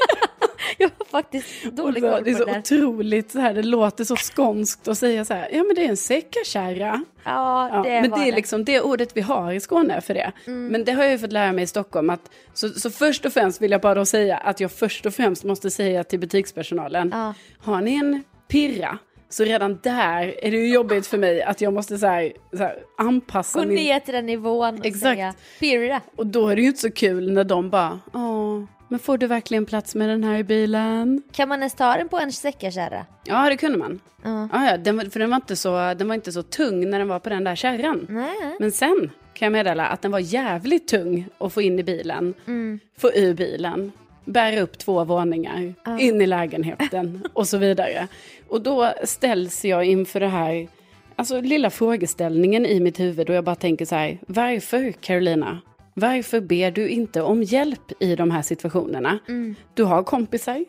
jag 0.77 0.89
har 0.97 1.05
faktiskt 1.05 1.63
dålig 1.63 2.03
Och 2.03 2.09
så- 2.09 2.15
koll 2.15 2.23
det 2.23 2.29
är 2.31 2.33
på 2.33 2.39
så 2.39 2.45
det 2.45 2.59
otroligt 2.59 3.31
så 3.31 3.39
här, 3.39 3.53
det 3.53 3.63
låter 3.63 4.03
så 4.03 4.15
skånskt 4.15 4.87
att 4.87 4.97
säga 4.97 5.25
så 5.25 5.33
här, 5.33 5.49
ja 5.53 5.63
men 5.63 5.75
det 5.75 5.85
är 5.85 5.89
en 5.89 5.97
säckakärra. 5.97 7.03
Ja, 7.23 7.69
Ja, 7.73 7.83
det 7.83 8.01
men 8.01 8.11
var 8.11 8.17
det 8.19 8.27
är 8.29 8.35
liksom 8.35 8.65
det 8.65 8.81
ordet 8.81 9.17
vi 9.17 9.21
har 9.21 9.51
i 9.53 9.59
Skåne 9.59 10.01
för 10.01 10.13
det. 10.13 10.31
Mm. 10.47 10.67
Men 10.67 10.83
det 10.83 10.91
har 10.91 11.03
jag 11.03 11.11
ju 11.11 11.19
fått 11.19 11.31
lära 11.31 11.51
mig 11.51 11.63
i 11.63 11.67
Stockholm 11.67 12.09
att, 12.09 12.29
så, 12.53 12.69
så 12.69 12.89
först 12.89 13.25
och 13.25 13.33
främst 13.33 13.61
vill 13.61 13.71
jag 13.71 13.81
bara 13.81 13.95
då 13.95 14.05
säga 14.05 14.37
att 14.37 14.59
jag 14.59 14.71
först 14.71 15.05
och 15.05 15.13
främst 15.13 15.43
måste 15.43 15.71
säga 15.71 16.03
till 16.03 16.19
butikspersonalen, 16.19 17.09
Ja. 17.13 17.33
har 17.59 17.81
ni 17.81 17.95
en 17.95 18.23
pirra? 18.47 18.97
Så 19.33 19.43
redan 19.43 19.79
där 19.83 20.35
är 20.45 20.51
det 20.51 20.57
ju 20.57 20.73
jobbigt 20.73 21.07
för 21.07 21.17
mig 21.17 21.41
att 21.41 21.61
jag 21.61 21.73
måste 21.73 21.97
så 21.97 22.07
här, 22.07 22.33
så 22.51 22.57
här, 22.57 22.75
anpassa 22.97 23.59
Gå 23.59 23.65
min... 23.65 23.75
ner 23.75 23.99
till 23.99 24.13
den 24.13 24.25
nivån 24.25 24.79
och 24.79 24.85
Exakt. 24.85 25.03
säga 25.03 25.33
pirra. 25.59 26.01
Och 26.15 26.27
då 26.27 26.47
är 26.47 26.55
det 26.55 26.61
ju 26.61 26.67
inte 26.67 26.79
så 26.81 26.91
kul 26.91 27.31
när 27.33 27.43
de 27.43 27.69
bara, 27.69 27.99
åh, 28.13 28.63
men 28.87 28.99
får 28.99 29.17
du 29.17 29.27
verkligen 29.27 29.65
plats 29.65 29.95
med 29.95 30.09
den 30.09 30.23
här 30.23 30.37
i 30.37 30.43
bilen? 30.43 31.23
Kan 31.31 31.49
man 31.49 31.59
ens 31.59 31.73
ta 31.73 31.97
den 31.97 32.09
på 32.09 32.17
en 32.19 32.31
säckakärra? 32.31 33.05
Ja, 33.23 33.49
det 33.49 33.57
kunde 33.57 33.77
man. 33.77 33.99
Ja. 34.23 34.49
Ja, 34.53 34.69
ja, 34.71 34.77
den, 34.77 34.97
var- 34.97 35.03
för 35.05 35.19
den 35.19 35.29
var, 35.29 35.35
inte 35.37 35.55
så, 35.55 35.93
den 35.93 36.07
var 36.07 36.15
inte 36.15 36.31
så 36.31 36.43
tung 36.43 36.89
när 36.89 36.99
den 36.99 37.07
var 37.07 37.19
på 37.19 37.29
den 37.29 37.43
där 37.43 37.55
kärran. 37.55 38.05
Nej. 38.09 38.55
Men 38.59 38.71
sen 38.71 39.09
kan 39.33 39.45
jag 39.45 39.51
meddela 39.51 39.85
att 39.85 40.01
den 40.01 40.11
var 40.11 40.19
jävligt 40.19 40.87
tung 40.87 41.27
att 41.37 41.53
få 41.53 41.61
in 41.61 41.79
i 41.79 41.83
bilen, 41.83 42.33
Mm. 42.47 42.79
få 42.97 43.11
ur 43.13 43.33
bilen, 43.33 43.91
bära 44.25 44.61
upp 44.61 44.77
två 44.77 45.03
våningar, 45.03 45.73
in 45.99 46.21
i 46.21 46.25
lägenheten 46.27 47.23
och 47.33 47.47
så 47.47 47.57
vidare. 47.57 48.07
Och 48.47 48.61
då 48.61 48.93
ställs 49.03 49.65
jag 49.65 49.85
inför 49.85 50.19
det 50.19 50.27
här, 50.27 50.67
alltså 51.15 51.41
lilla 51.41 51.69
frågeställningen 51.69 52.65
i 52.65 52.79
mitt 52.79 52.99
huvud 52.99 53.29
och 53.29 53.35
jag 53.35 53.43
bara 53.43 53.55
tänker 53.55 53.85
så 53.85 53.95
här, 53.95 54.17
varför 54.27 54.91
Carolina? 54.91 55.61
Varför 55.93 56.39
ber 56.41 56.71
du 56.71 56.89
inte 56.89 57.21
om 57.21 57.43
hjälp 57.43 57.91
i 57.99 58.15
de 58.15 58.31
här 58.31 58.41
situationerna? 58.41 59.19
Mm. 59.27 59.55
Du 59.73 59.83
har 59.83 60.03
kompisar, 60.03 60.65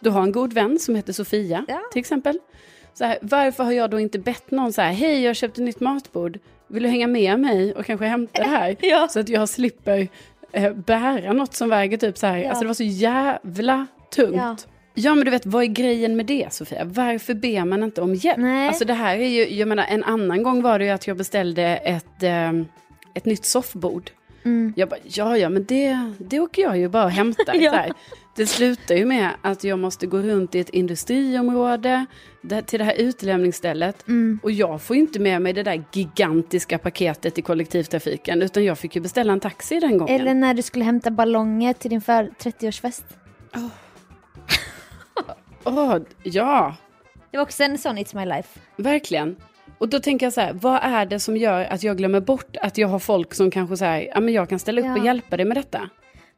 du 0.00 0.10
har 0.10 0.22
en 0.22 0.32
god 0.32 0.52
vän 0.52 0.78
som 0.78 0.94
heter 0.94 1.12
Sofia 1.12 1.64
Ja. 1.68 1.80
till 1.92 2.00
exempel. 2.00 2.38
Så 2.94 3.04
här, 3.04 3.18
varför 3.22 3.64
har 3.64 3.72
jag 3.72 3.90
då 3.90 4.00
inte 4.00 4.18
bett 4.18 4.50
någon 4.50 4.72
så 4.72 4.80
här, 4.82 4.92
hej 4.92 5.20
jag 5.22 5.28
har 5.28 5.34
köpt 5.34 5.58
ett 5.58 5.64
nytt 5.64 5.80
matbord, 5.80 6.38
vill 6.68 6.82
du 6.82 6.88
hänga 6.88 7.06
med 7.06 7.40
mig 7.40 7.74
och 7.74 7.84
kanske 7.86 8.06
hämta 8.06 8.42
det 8.42 8.48
här? 8.48 8.76
Ja. 8.80 9.08
Så 9.10 9.20
att 9.20 9.28
jag 9.28 9.48
slipper 9.48 10.08
eh, 10.52 10.72
bära 10.72 11.32
något 11.32 11.54
som 11.54 11.68
väger 11.68 11.96
typ 11.96 12.18
så 12.18 12.26
här, 12.26 12.38
Ja. 12.38 12.48
alltså 12.48 12.62
det 12.62 12.66
var 12.66 12.74
så 12.74 12.82
jävla 12.84 13.86
tungt. 14.14 14.36
Ja. 14.36 14.56
Ja. 14.94 15.14
men 15.14 15.24
du 15.24 15.30
vet, 15.30 15.46
vad 15.46 15.62
är 15.62 15.66
grejen 15.66 16.16
med 16.16 16.26
det 16.26 16.52
Sofia? 16.52 16.84
Varför 16.84 17.34
ber 17.34 17.64
man 17.64 17.82
inte 17.82 18.00
om 18.02 18.14
hjälp? 18.14 18.38
Nej. 18.38 18.68
Alltså 18.68 18.84
det 18.84 18.94
här 18.94 19.16
är 19.16 19.28
ju, 19.28 19.54
jag 19.58 19.68
menar 19.68 19.84
en 19.88 20.04
annan 20.04 20.42
gång 20.42 20.62
var 20.62 20.78
det 20.78 20.84
ju 20.84 20.90
att 20.90 21.06
jag 21.06 21.16
beställde 21.16 21.62
ett, 21.62 22.22
eh, 22.22 22.50
ett 23.14 23.24
nytt 23.24 23.44
soffbord. 23.44 24.10
Mm. 24.44 24.72
Jag 24.76 24.88
bara, 24.88 25.00
ja 25.04 25.36
ja 25.38 25.48
men 25.48 25.64
det, 25.64 25.98
det 26.18 26.40
åker 26.40 26.62
jag 26.62 26.78
ju 26.78 26.88
bara 26.88 27.04
och 27.04 27.10
hämtar. 27.10 27.54
Ja. 27.60 27.86
Det 28.36 28.46
slutar 28.46 28.94
ju 28.94 29.04
med 29.04 29.30
att 29.42 29.64
jag 29.64 29.78
måste 29.78 30.06
gå 30.06 30.18
runt 30.18 30.54
i 30.54 30.58
ett 30.60 30.68
industriområde 30.68 32.06
där, 32.42 32.62
till 32.62 32.78
det 32.78 32.84
här 32.84 32.94
utlämningsstället. 32.94 34.08
Mm. 34.08 34.40
Och 34.42 34.50
jag 34.50 34.82
får 34.82 34.96
ju 34.96 35.02
inte 35.02 35.20
med 35.20 35.42
mig 35.42 35.52
det 35.52 35.62
där 35.62 35.84
gigantiska 35.92 36.78
paketet 36.78 37.38
i 37.38 37.42
kollektivtrafiken. 37.42 38.42
Utan 38.42 38.64
jag 38.64 38.78
fick 38.78 38.94
ju 38.96 39.00
beställa 39.00 39.32
en 39.32 39.40
taxi 39.40 39.80
den 39.80 39.98
gången. 39.98 40.20
Eller 40.20 40.34
när 40.34 40.54
du 40.54 40.62
skulle 40.62 40.84
hämta 40.84 41.10
ballonger 41.10 41.72
till 41.72 41.90
din 41.90 42.00
för 42.00 42.30
30-årsfest. 42.38 43.02
Åh, 45.64 45.98
ja, 46.22 46.76
Det 47.30 47.36
var 47.36 47.42
också 47.42 47.62
en 47.62 47.78
sån 47.78 47.98
It's 47.98 48.16
My 48.16 48.26
Life. 48.26 48.60
verkligen. 48.76 49.36
Och 49.80 49.88
då 49.88 50.00
tänker 50.00 50.26
jag 50.26 50.32
så 50.32 50.40
här, 50.40 50.52
vad 50.52 50.80
är 50.82 51.06
det 51.06 51.20
som 51.20 51.36
gör 51.36 51.64
att 51.64 51.82
jag 51.82 51.96
glömmer 51.96 52.20
bort 52.20 52.56
att 52.56 52.78
jag 52.78 52.88
har 52.88 52.98
folk 52.98 53.34
som 53.34 53.50
kanske 53.50 53.76
säger, 53.76 54.08
ja 54.14 54.20
men 54.20 54.34
jag 54.34 54.48
kan 54.48 54.58
ställa 54.58 54.80
upp 54.80 54.86
Ja. 54.86 54.98
och 54.98 55.04
hjälpa 55.04 55.36
dig 55.36 55.46
med 55.46 55.56
detta. 55.56 55.88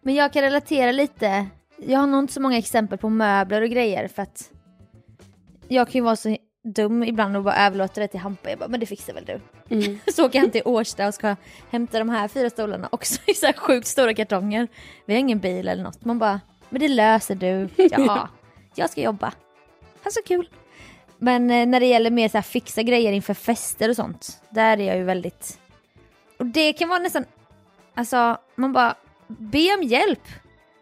Men 0.02 0.14
jag 0.14 0.32
kan 0.32 0.42
relatera 0.42 0.92
lite. 0.92 1.46
Jag 1.86 1.98
har 1.98 2.06
nog 2.06 2.20
inte 2.22 2.32
så 2.32 2.40
många 2.40 2.58
exempel 2.58 2.98
på 2.98 3.08
möbler 3.08 3.62
och 3.62 3.68
grejer 3.68 4.08
för 4.08 4.22
att 4.22 4.50
jag 5.68 5.86
kan 5.88 5.98
ju 5.98 6.02
vara 6.02 6.16
så 6.16 6.36
dum 6.64 7.02
ibland 7.02 7.36
och 7.36 7.42
bara 7.42 7.56
överlåta 7.66 8.00
det 8.00 8.08
till 8.08 8.20
Hampa. 8.20 8.50
Jag 8.50 8.58
bara, 8.58 8.68
men 8.68 8.80
det 8.80 8.86
fixar 8.86 9.14
väl 9.14 9.24
du. 9.24 9.40
Mm. 9.76 9.98
Så 10.14 10.26
åker 10.26 10.40
han 10.40 10.50
till 10.50 10.62
Årsta 10.64 11.06
och 11.08 11.14
ska 11.14 11.36
hämta 11.70 11.98
de 11.98 12.08
här 12.08 12.28
fyra 12.28 12.50
stolarna 12.50 12.88
också 12.92 13.20
i 13.26 13.34
så 13.34 13.46
här 13.46 13.52
sjukt 13.52 13.86
stora 13.86 14.14
kartonger. 14.14 14.68
Vi 15.06 15.14
har 15.14 15.20
ingen 15.20 15.38
bil 15.38 15.68
eller 15.68 15.82
något. 15.82 16.04
Man 16.04 16.18
bara, 16.18 16.40
men 16.70 16.80
det 16.80 16.88
löser 16.88 17.34
du. 17.34 17.68
Ja, 17.90 18.28
jag 18.74 18.90
ska 18.90 19.00
jobba. 19.00 19.32
Ha 20.04 20.10
så 20.10 20.20
kul. 20.26 20.48
Men 21.22 21.50
eh, 21.50 21.66
när 21.66 21.80
det 21.80 21.86
gäller 21.86 22.10
mer 22.10 22.28
så 22.28 22.36
här 22.36 22.42
fixa 22.42 22.82
grejer 22.82 23.12
inför 23.12 23.34
fester 23.34 23.88
och 23.88 23.96
sånt, 23.96 24.42
där 24.50 24.80
är 24.80 24.86
jag 24.86 24.96
ju 24.96 25.02
väldigt... 25.04 25.58
Och 26.38 26.46
det 26.46 26.72
kan 26.72 26.88
vara 26.88 26.98
nästan, 26.98 27.24
alltså 27.94 28.36
man 28.54 28.72
bara, 28.72 28.94
be 29.28 29.74
om 29.78 29.82
hjälp. 29.82 30.20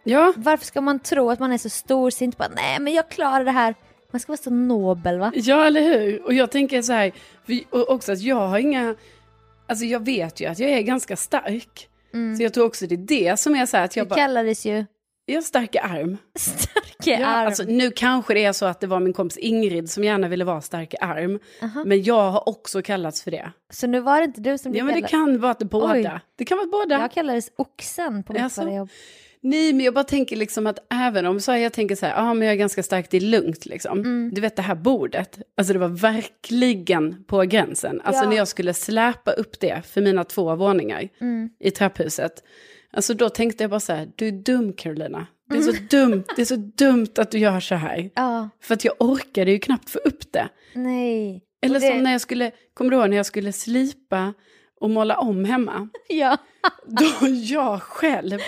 Ja, 0.04 0.32
Varför 0.36 0.64
ska 0.66 0.80
man 0.80 0.98
tro 0.98 1.30
att 1.30 1.38
man 1.40 1.52
är 1.52 1.58
så 1.58 1.68
storsint? 1.68 2.36
Bara, 2.38 2.48
Nej 2.48 2.80
men 2.80 2.92
jag 2.92 3.08
klarar 3.08 3.44
det 3.44 3.50
här. 3.50 3.74
Man 4.10 4.20
ska 4.20 4.32
vara 4.32 4.42
så 4.42 4.50
nobel 4.50 5.18
va? 5.18 5.32
Ja, 5.34 5.64
eller 5.66 5.82
hur? 5.82 6.24
Och 6.26 6.34
jag 6.34 6.50
tänker 6.50 6.82
så 6.82 6.92
här, 6.92 7.12
för- 7.46 7.74
och 7.80 7.90
också 7.90 8.12
att 8.12 8.20
jag 8.20 8.48
har 8.48 8.58
inga, 8.58 8.94
alltså 9.68 9.84
jag 9.84 10.04
vet 10.04 10.40
ju 10.40 10.46
att 10.46 10.58
jag 10.58 10.70
är 10.70 10.80
ganska 10.82 11.16
stark. 11.16 11.88
Så 12.36 12.42
jag 12.42 12.54
tror 12.54 12.66
också 12.66 12.86
det 12.86 12.94
är 12.94 12.96
det 13.30 13.40
som 13.40 13.54
är 13.54 13.66
så 13.66 13.76
här 13.76 13.84
att 13.84 13.96
jag 13.96 14.06
Det 14.06 14.08
bara, 14.08 14.14
kallades 14.16 14.66
ju 14.66 14.84
jag 15.26 15.34
har 15.34 15.42
starka 15.42 15.80
arm. 15.80 16.16
starka 16.38 17.20
Ja, 17.20 17.26
arm. 17.26 17.46
alltså, 17.46 17.62
nu 17.62 17.90
kanske 17.90 18.34
det 18.34 18.44
är 18.44 18.52
så 18.52 18.66
att 18.66 18.80
det 18.80 18.86
var 18.86 19.00
min 19.00 19.12
kompis 19.12 19.36
Ingrid 19.38 19.90
som 19.90 20.04
gärna 20.04 20.28
ville 20.28 20.44
vara 20.44 20.60
stark 20.60 20.94
i 20.94 20.96
arm. 21.00 21.38
Aha. 21.62 21.84
Men 21.86 22.02
jag 22.02 22.30
har 22.30 22.48
också 22.48 22.82
kallats 22.82 23.22
för 23.22 23.30
det. 23.30 23.52
Så 23.70 23.86
nu 23.86 24.00
var 24.00 24.18
det 24.20 24.24
inte 24.24 24.40
du 24.40 24.58
som 24.58 24.72
blev 24.72 24.80
Ja, 24.80 24.84
men 24.92 25.02
det 25.02 25.08
kan 25.08 25.40
vara 25.40 25.54
det 25.58 25.64
båda. 25.64 25.92
Oj. 25.94 26.10
Det 26.36 26.44
kan 26.44 26.58
vara 26.58 26.68
båda. 26.72 27.00
Jag 27.00 27.12
kallades 27.12 27.50
oxen 27.56 28.22
på 28.22 28.32
mitt 28.32 28.42
Jaså? 28.42 28.62
förra 28.62 28.74
jobb. 28.74 28.88
Nej, 29.42 29.72
men 29.72 29.84
jag 29.84 29.94
bara 29.94 30.04
tänker 30.04 30.36
liksom 30.36 30.66
att 30.66 30.78
även 30.92 31.26
om 31.26 31.40
så 31.40 31.52
här, 31.52 31.58
jag 31.58 31.72
tänker 31.72 31.94
så 31.96 32.06
här, 32.06 32.12
ja 32.16 32.34
men 32.34 32.46
jag 32.48 32.52
är 32.52 32.58
ganska 32.58 32.82
stark, 32.82 33.10
det 33.10 33.16
är 33.16 33.20
lugnt 33.20 33.66
liksom. 33.66 33.98
Mm. 33.98 34.30
Du 34.34 34.40
vet 34.40 34.56
det 34.56 34.62
här 34.62 34.74
bordet, 34.74 35.38
alltså 35.56 35.72
det 35.72 35.78
var 35.78 35.88
verkligen 35.88 37.24
på 37.24 37.40
gränsen. 37.42 38.00
Alltså 38.04 38.24
Ja. 38.24 38.28
när 38.30 38.36
jag 38.36 38.48
skulle 38.48 38.74
släpa 38.74 39.30
upp 39.32 39.60
det 39.60 39.82
för 39.86 40.00
mina 40.00 40.24
två 40.24 40.54
våningar 40.56 41.08
Mm. 41.20 41.50
i 41.60 41.70
trapphuset. 41.70 42.44
Alltså 42.92 43.14
då 43.14 43.28
tänkte 43.28 43.64
jag 43.64 43.70
bara 43.70 43.80
så 43.80 43.92
här, 43.92 44.10
du 44.16 44.28
är 44.28 44.32
dum 44.32 44.72
Carolina. 44.72 45.26
Det 45.50 45.56
är 45.56 45.62
så 45.62 45.72
dumt, 45.90 46.24
det 46.36 46.42
är 46.42 46.46
så 46.46 46.56
dumt 46.56 47.06
att 47.18 47.30
du 47.30 47.38
gör 47.38 47.60
så 47.60 47.74
här. 47.74 48.10
Ja, 48.14 48.48
För 48.62 48.74
att 48.74 48.84
jag 48.84 48.94
orkade 48.98 49.50
ju 49.50 49.58
knappt 49.58 49.90
få 49.90 49.98
upp 49.98 50.32
det. 50.32 50.48
nej. 50.74 51.44
Eller 51.62 51.80
det- 51.80 51.88
som 51.88 52.02
när 52.02 52.12
jag 52.12 52.20
skulle, 52.20 52.50
kommer 52.74 52.90
du 52.90 52.96
ihåg 52.96 53.10
när 53.10 53.16
jag 53.16 53.26
skulle 53.26 53.52
slipa 53.52 54.34
och 54.80 54.90
måla 54.90 55.18
om 55.18 55.44
hemma? 55.44 55.88
Ja. 56.08 56.36
Då 56.86 57.28
jag 57.28 57.82
själv 57.82 58.38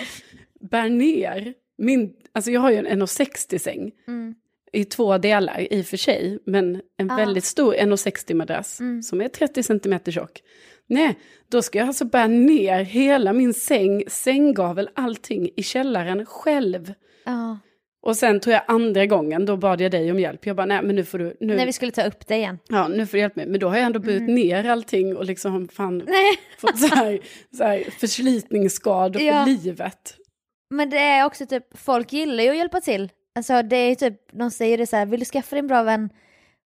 bär 0.71 0.89
ner 0.89 1.53
min, 1.77 2.13
alltså 2.33 2.51
jag 2.51 2.61
har 2.61 2.71
ju 2.71 2.77
en 2.77 2.87
1,60 3.01 3.57
säng 3.57 3.91
Mm. 4.07 4.35
I 4.73 4.85
två 4.85 5.17
delar 5.17 5.73
i 5.73 5.81
och 5.81 5.85
för 5.85 5.97
sig, 5.97 6.39
men 6.45 6.81
en 6.97 7.11
Ah. 7.11 7.15
väldigt 7.15 7.43
stor 7.45 7.73
1,60 7.75 8.33
madrass 8.33 8.79
Mm. 8.79 9.01
som 9.03 9.21
är 9.21 9.27
30 9.27 9.63
centimeter 9.63 10.11
tjock. 10.11 10.41
Nej, 10.87 11.19
då 11.51 11.61
ska 11.61 11.79
jag 11.79 11.87
alltså 11.87 12.05
bära 12.05 12.27
ner 12.27 12.83
hela 12.83 13.33
min 13.33 13.53
säng, 13.53 14.03
sänggavel, 14.07 14.89
allting 14.93 15.49
i 15.55 15.63
källaren 15.63 16.25
själv. 16.25 16.93
ja. 17.25 17.59
Och 18.05 18.17
sen 18.17 18.39
tror 18.39 18.53
jag 18.53 18.63
andra 18.67 19.05
gången, 19.05 19.45
då 19.45 19.57
bad 19.57 19.81
jag 19.81 19.91
dig 19.91 20.11
om 20.11 20.19
hjälp. 20.19 20.45
Jag 20.45 20.55
bara, 20.55 20.65
nej 20.65 20.79
men 20.83 20.95
nu 20.95 21.03
får 21.05 21.17
du, 21.17 21.37
nu, 21.39 21.55
När 21.55 21.65
vi 21.65 21.73
skulle 21.73 21.91
ta 21.91 22.03
upp 22.03 22.27
det 22.27 22.35
igen. 22.35 22.59
ja, 22.69 22.87
nu 22.87 23.05
får 23.05 23.11
du 23.17 23.19
hjälpa 23.21 23.39
mig. 23.39 23.47
Men 23.49 23.59
då 23.59 23.67
har 23.69 23.75
jag 23.77 23.85
ändå 23.85 23.99
burit 23.99 24.29
ner 24.29 24.69
allting 24.69 25.15
och 25.17 25.25
liksom 25.25 25.67
fan 25.67 25.97
Nej. 26.07 26.33
fått 26.57 26.79
så 26.79 26.95
här, 26.95 27.19
så 27.57 27.63
här 27.63 27.83
förslitningsskador 27.99 29.21
Ja. 29.21 29.45
för 29.45 29.51
livet. 29.51 30.17
Men 30.69 30.89
det 30.89 30.97
är 30.97 31.25
också 31.25 31.45
typ, 31.45 31.63
folk 31.77 32.13
gillar 32.13 32.43
ju 32.43 32.49
att 32.49 32.57
hjälpa 32.57 32.81
till. 32.81 33.09
Alltså 33.35 33.61
det 33.63 33.75
är 33.75 33.95
typ, 33.95 34.13
de 34.31 34.51
säger 34.51 34.77
det 34.77 34.87
så 34.87 34.95
här, 34.95 35.05
vill 35.05 35.19
du 35.19 35.25
skaffa 35.25 35.55
dig 35.55 35.59
en 35.59 35.67
bra 35.67 35.83
vän, 35.83 36.09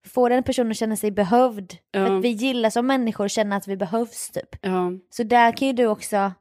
få 0.08 0.30
den 0.30 0.43
personen 0.43 0.71
att 0.71 0.77
känna 0.77 0.95
sig 0.95 1.12
behövd. 1.12 1.71
För 1.93 1.99
Ja. 1.99 2.17
att 2.17 2.23
vi 2.23 2.30
gillar 2.30 2.69
som 2.69 2.88
människor 2.88 3.27
känna 3.27 3.56
att 3.56 3.67
vi 3.67 3.77
behövs 3.77 4.30
typ. 4.30 4.56
Ja, 4.62 4.91
Så 5.10 5.23
där 5.23 5.51
kan 5.51 5.67
ju 5.67 5.73
du 5.73 5.86
också, 5.88 6.32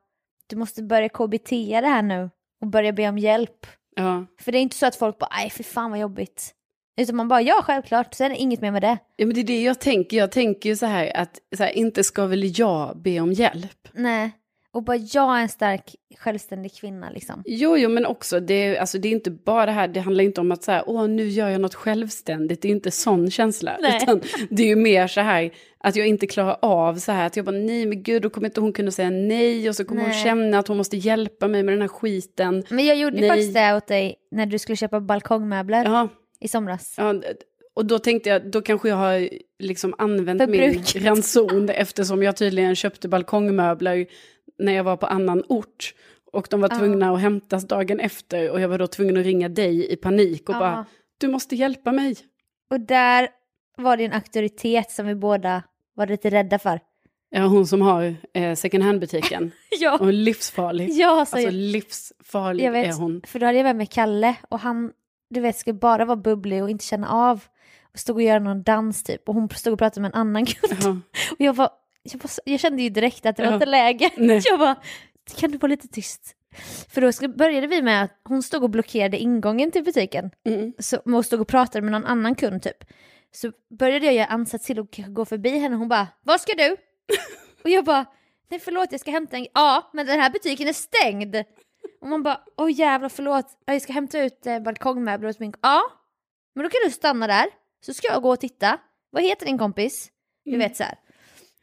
du 0.47 0.57
måste 0.57 0.83
börja 0.83 1.09
KBT 1.09 1.51
det 1.81 1.87
här 1.89 2.03
nu 2.03 2.31
och 2.61 2.67
börja 2.67 2.93
be 2.93 3.09
om 3.09 3.19
hjälp. 3.19 3.67
ja. 3.97 4.27
För 4.41 4.53
det 4.53 4.59
är 4.59 4.63
inte 4.63 4.77
så 4.77 4.87
att 4.87 4.97
folk 4.97 5.19
bara, 5.19 5.31
nej 5.37 5.51
för 5.51 5.63
fan 5.65 5.91
vad 5.91 6.01
jobbigt. 6.01 6.53
Utan 7.01 7.17
man 7.17 7.29
bara, 7.29 7.43
ja 7.43 7.61
självklart, 7.63 8.15
sen 8.15 8.27
är 8.27 8.31
det 8.31 8.37
inget 8.37 8.61
mer 8.61 8.71
med 8.71 8.83
det. 8.83 8.99
Ja 9.17 9.27
men 9.27 9.35
det 9.35 9.41
är 9.41 9.45
det 9.45 9.63
jag 9.63 9.81
tänker, 9.81 10.17
jag 10.17 10.33
tänker 10.33 10.69
ju 10.69 10.77
så 10.77 10.87
här 10.87 11.17
att 11.17 11.39
så 11.57 11.63
här, 11.63 11.71
inte 11.71 12.05
ska 12.05 12.27
väl 12.27 12.59
jag 12.59 13.03
be 13.03 13.21
om 13.21 13.33
hjälp. 13.33 13.89
Nej. 13.93 14.31
Och 14.77 14.83
bara, 14.83 14.97
jag 14.97 15.39
är 15.39 15.43
en 15.43 15.49
stark 15.49 15.95
självständig 16.19 16.75
kvinna 16.75 17.11
liksom. 17.11 17.43
Jo, 17.47 17.77
jo, 17.77 17.89
men 17.91 18.07
också, 18.07 18.41
det, 18.41 18.79
alltså, 18.79 18.99
det 18.99 19.09
är 19.09 19.13
inte 19.13 19.31
bara 19.31 19.67
det 19.67 19.73
här, 19.73 19.89
det 19.89 20.01
handlar 20.01 20.25
inte 20.25 20.41
om 20.41 20.53
att 20.53 20.63
så 20.65 20.73
här, 20.73 20.83
åh, 20.87 21.09
nu 21.09 21.29
gör 21.29 21.49
jag 21.49 21.61
något 21.61 21.75
självständigt, 21.75 22.63
det 22.63 22.69
är 22.69 22.73
inte 22.73 22.91
sån 22.91 23.31
känsla. 23.31 23.77
Nej. 23.81 23.99
Utan 24.03 24.21
det 24.51 24.63
är 24.63 24.67
ju 24.67 24.77
mer 24.77 25.07
så 25.07 25.21
här, 25.21 25.51
att 25.79 25.97
jag 25.97 26.07
inte 26.07 26.27
klarar 26.27 26.57
av 26.63 26.95
så 26.97 27.13
här, 27.13 27.27
att 27.27 27.37
jag 27.37 27.45
bara, 27.45 27.57
nej 27.57 27.87
men 27.87 28.03
gud, 28.03 28.23
då 28.23 28.31
kommer 28.31 28.49
inte 28.49 28.61
hon 28.61 28.73
kunna 28.73 28.91
säga 28.91 29.11
nej, 29.11 29.69
och 29.69 29.77
så 29.77 29.85
kommer 29.85 30.01
hon 30.01 30.11
Nej. 30.11 30.25
känna 30.25 30.59
att 30.59 30.69
hon 30.69 30.77
måste 30.77 30.97
hjälpa 30.97 31.49
mig 31.49 31.63
med 31.63 31.75
den 31.75 31.81
här 31.81 31.89
skiten. 31.89 32.65
Men 32.69 32.87
jag 32.87 32.97
gjorde 32.97 33.21
Nej. 33.21 33.29
faktiskt 33.29 33.55
det 33.55 33.77
åt 33.77 33.87
dig 33.87 34.15
när 34.31 34.47
du 34.47 34.59
skulle 34.59 34.77
köpa 34.77 35.01
balkongmöbler 35.01 35.85
Ja, 35.85 36.09
i 36.41 36.49
somras. 36.49 36.95
ja, 36.99 37.15
och 37.75 37.87
då 37.87 37.99
tänkte 37.99 38.29
jag, 38.29 38.51
då 38.51 38.63
kanske 38.63 38.89
jag 38.89 38.97
har 38.97 39.29
liksom 39.59 39.95
använt 39.99 40.41
Förbrukat. 40.41 40.95
min 40.95 41.05
ranson, 41.05 41.69
eftersom 41.75 42.23
jag 42.23 42.37
tydligen 42.37 42.75
köpte 42.75 43.09
balkongmöbler 43.09 44.07
när 44.59 44.73
jag 44.73 44.85
var 44.85 44.97
på 44.97 45.07
annan 45.07 45.43
ort. 45.49 45.95
Och 46.33 46.47
de 46.51 46.61
var 46.61 46.69
Ja. 46.73 46.79
tvungna 46.79 47.15
att 47.15 47.21
hämtas 47.21 47.69
dagen 47.69 48.01
efter 48.01 48.51
och 48.51 48.61
jag 48.61 48.69
var 48.69 48.79
då 48.79 48.87
tvungen 48.87 49.17
att 49.17 49.25
ringa 49.25 49.49
dig 49.49 49.93
i 49.93 49.97
panik 49.97 50.49
och 50.49 50.55
bara, 50.55 50.87
du 51.19 51.29
måste 51.29 51.57
hjälpa 51.57 51.93
mig. 51.93 52.17
Och 52.71 52.81
där 52.81 53.29
var 53.79 53.97
det 53.97 54.05
en 54.05 54.13
auktoritet 54.13 54.91
som 54.91 55.07
vi 55.07 55.15
båda 55.15 55.63
var 55.95 56.07
lite 56.07 56.31
rädda 56.31 56.59
för. 56.59 56.81
Ja, 57.31 57.47
hon 57.47 57.67
som 57.67 57.83
har 57.83 58.15
eh, 58.35 58.55
second 58.55 58.85
hand-butiken. 58.85 59.51
Ja, 59.81 59.99
Och 59.99 60.13
livsfarlig. 60.13 60.91
ja 60.91 61.09
så 61.15 61.19
Alltså 61.21 61.39
jag, 61.39 61.53
livsfarlig 61.55 62.65
jag 62.65 62.73
vet, 62.73 62.95
är 62.95 63.01
hon. 63.01 63.23
för 63.27 63.39
då 63.39 63.47
hade 63.47 63.59
jag 63.59 63.65
med 63.65 63.77
mig 63.77 63.87
Kalle 63.87 64.37
och 64.49 64.59
han, 64.61 64.93
du 65.31 65.41
vet, 65.41 65.57
skulle 65.57 65.75
bara 65.75 66.05
vara 66.05 66.17
bubblig 66.17 66.63
och 66.63 66.71
inte 66.71 66.85
känna 66.85 67.09
av. 67.09 67.45
Och 67.93 67.99
stod 67.99 68.17
och 68.17 68.23
göra 68.23 68.39
någon 68.39 68.63
dans 68.63 69.03
typ 69.03 69.29
och 69.29 69.35
hon 69.35 69.49
stod 69.49 69.73
och 69.73 69.79
pratade 69.79 70.01
med 70.01 70.09
en 70.15 70.21
annan 70.21 70.47
kund. 70.47 70.77
Ja. 70.83 70.91
Och 71.31 71.37
jag 71.41 71.53
var, 71.57 71.71
jag, 72.13 72.31
så, 72.31 72.43
jag 72.45 72.61
kände 72.61 72.83
ju 72.83 72.89
direkt 72.89 73.27
att 73.27 73.37
det 73.37 73.47
var 73.47 73.55
inte 73.55 73.67
läge. 73.67 74.11
Jag 74.45 74.59
bara, 74.59 74.77
kan 75.37 75.51
du 75.51 75.59
vara 75.59 75.71
lite 75.71 75.89
tyst? 75.89 76.37
För 76.89 77.01
då 77.23 77.29
började 77.29 77.67
vi 77.67 77.83
med 77.83 78.03
att 78.05 78.21
hon 78.25 78.43
stod 78.43 78.63
och 78.63 78.71
blockerade 78.71 79.19
ingången 79.19 79.71
till 79.71 79.85
butiken. 79.85 80.31
Mm. 80.47 80.73
Så, 80.79 80.97
och 80.97 81.25
stod 81.25 81.41
och 81.41 81.49
pratade 81.49 81.83
med 81.83 81.93
någon 81.93 82.05
annan 82.05 82.35
kund 82.35 82.63
typ. 82.63 82.85
Så 83.33 83.53
började 83.79 84.07
jag 84.07 84.15
göra 84.15 84.27
ansats 84.27 84.67
till 84.67 84.79
att 84.81 84.97
gå 85.09 85.25
förbi 85.25 85.59
henne 85.59 85.75
och 85.75 85.79
hon 85.79 85.89
bara, 85.89 86.09
vad 86.23 86.41
ska 86.41 86.55
du? 86.55 86.77
och 87.65 87.71
jag 87.71 87.85
bara, 87.85 88.05
nej 88.51 88.61
förlåt 88.61 88.93
jag 88.93 89.01
ska 89.01 89.11
hämta 89.11 89.37
en 89.37 89.47
Ja, 89.55 89.91
men 89.93 90.07
den 90.07 90.21
här 90.21 90.31
butiken 90.31 90.69
är 90.69 90.73
stängd. 90.73 91.37
Och 92.01 92.09
man 92.09 92.23
bara, 92.23 92.41
åh 92.57 92.73
jävlar 92.73 93.09
förlåt, 93.09 93.47
Ja, 93.67 93.73
jag 93.73 93.83
ska 93.83 93.93
hämta 93.93 94.19
ut 94.23 94.47
eh, 94.47 94.59
balkongmöbler 94.61 95.29
hos 95.29 95.39
min 95.39 95.53
Ja, 95.63 95.83
men 96.55 96.63
då 96.65 96.71
kan 96.71 96.81
du 96.85 96.91
stanna 96.91 97.27
där, 97.27 97.47
så 97.87 97.95
ska 97.95 98.09
jag 98.09 98.23
gå 98.23 98.31
och 98.31 98.41
titta. 98.41 98.79
Vad 99.11 99.23
heter 99.23 99.47
din 99.47 99.59
kompis? 99.59 100.09
Du 100.45 100.51
Mm. 100.51 100.69
vet 100.69 100.77
så 100.77 100.83
här. 100.83 100.95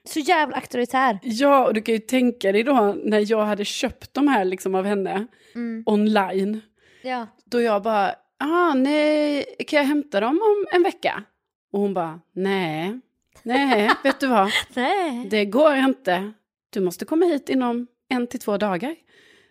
Så 0.08 0.20
jävla 0.20 0.56
auktoritär. 0.56 1.20
Ja, 1.24 1.66
och 1.66 1.74
du 1.74 1.82
kan 1.82 1.94
ju 1.96 2.00
tänka 2.00 2.52
dig 2.52 2.64
då 2.64 2.96
när 3.04 3.32
jag 3.32 3.46
hade 3.46 3.66
köpt 3.66 4.14
de 4.14 4.28
här 4.28 4.46
liksom 4.46 4.76
av 4.76 4.86
henne 4.86 5.28
Mm. 5.56 5.84
online. 5.86 6.62
Ja. 7.04 7.28
Då 7.46 7.62
jag 7.62 7.84
bara, 7.84 8.16
ah, 8.40 8.74
nej, 8.74 9.46
kan 9.68 9.78
jag 9.80 9.86
hämta 9.86 10.20
dem 10.20 10.30
om 10.42 10.66
en 10.76 10.84
vecka? 10.84 11.24
Och 11.72 11.80
hon 11.80 11.94
bara, 11.94 12.20
nej, 12.36 13.00
nej, 13.44 13.90
vet 14.04 14.20
du 14.20 14.28
vad, 14.28 14.50
Nej. 14.76 15.28
det 15.30 15.46
går 15.46 15.76
inte. 15.76 16.32
Du 16.70 16.80
måste 16.82 17.06
komma 17.06 17.26
hit 17.26 17.50
inom 17.50 17.88
en 18.10 18.28
till 18.28 18.40
två 18.40 18.58
dagar. 18.58 18.96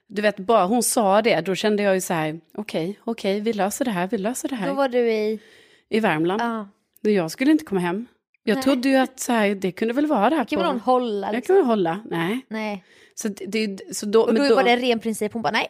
Du 0.07 0.23
vet, 0.23 0.37
bara 0.37 0.65
hon 0.67 0.83
sa 0.83 1.23
det, 1.23 1.41
då 1.41 1.55
kände 1.55 1.83
jag 1.83 1.95
ju 1.95 2.01
så 2.01 2.15
här, 2.15 2.41
okej, 2.55 2.99
okej, 3.05 3.41
vi 3.41 3.53
löser 3.53 3.85
det 3.85 3.91
här, 3.91 4.09
vi 4.09 4.19
löser 4.19 4.49
det 4.49 4.55
Då 4.57 4.61
här. 4.61 4.75
var 4.75 4.89
du 4.89 5.13
i, 5.13 5.41
I 5.89 6.01
Värmland. 6.01 6.43
ja. 6.43 6.69
Men 7.01 7.15
Jag 7.15 7.31
skulle 7.31 7.51
inte 7.53 7.65
komma 7.65 7.81
hem. 7.81 8.07
Jag 8.45 8.55
Nej. 8.55 8.63
trodde 8.63 8.89
ju 8.89 8.97
att 8.97 9.21
så 9.21 9.33
här, 9.33 9.55
det 9.55 9.73
kunde 9.73 9.95
väl 9.95 10.07
vara 10.07 10.31
det 10.31 10.37
här 10.37 10.45
kan 10.45 10.59
väl 10.59 10.67
någon 10.69 10.81
på... 10.81 10.91
hålla 10.91 11.27
Jag 11.27 11.35
liksom. 11.35 11.55
kan 11.55 11.57
väl 11.57 11.67
hålla, 11.67 12.01
nej. 12.11 12.47
Nej. 12.49 12.85
Så 13.15 13.29
det, 13.29 13.47
det, 13.47 13.97
så 13.97 14.07
då, 14.07 14.23
Och 14.23 14.35
då, 14.35 14.49
då, 14.49 14.55
var 14.55 14.65
det 14.65 14.71
en 14.71 14.81
ren 14.81 15.01
princip, 15.01 15.33
hon 15.33 15.43
bara 15.43 15.53
nej. 15.53 15.69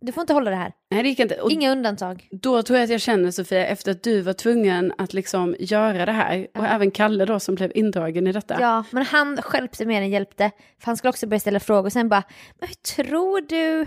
Du 0.00 0.12
får 0.12 0.20
inte 0.20 0.32
hålla 0.32 0.50
det 0.50 0.56
här. 0.56 0.72
nej, 0.90 1.02
det 1.02 1.08
gick 1.08 1.18
inte. 1.18 1.34
Och 1.34 1.50
Inga 1.50 1.72
undantag. 1.72 2.28
Då 2.30 2.62
tror 2.62 2.78
jag 2.78 2.84
att 2.84 2.90
jag 2.90 3.00
känner 3.00 3.30
Sofia, 3.30 3.66
efter 3.66 3.90
att 3.90 4.02
du 4.02 4.20
var 4.20 4.32
tvungen 4.32 4.92
att 4.98 5.12
liksom 5.12 5.56
göra 5.58 6.06
det 6.06 6.12
här, 6.12 6.46
och 6.58 6.64
även 6.64 6.90
Kalle 6.90 7.24
då 7.24 7.40
som 7.40 7.54
blev 7.54 7.72
indragen 7.74 8.26
i 8.26 8.32
detta. 8.32 8.56
Ja, 8.60 8.84
men 8.90 9.04
han 9.04 9.42
stjälpte 9.42 9.86
mer 9.86 10.02
än 10.02 10.10
hjälpte. 10.10 10.50
För 10.78 10.86
han 10.86 10.96
skulle 10.96 11.08
också 11.08 11.26
börja 11.26 11.40
ställa 11.40 11.60
frågor. 11.60 11.90
Sen 11.90 12.08
bara, 12.08 12.22
men 12.58 12.68
hur 12.68 12.74
tror 12.74 13.40
du? 13.40 13.86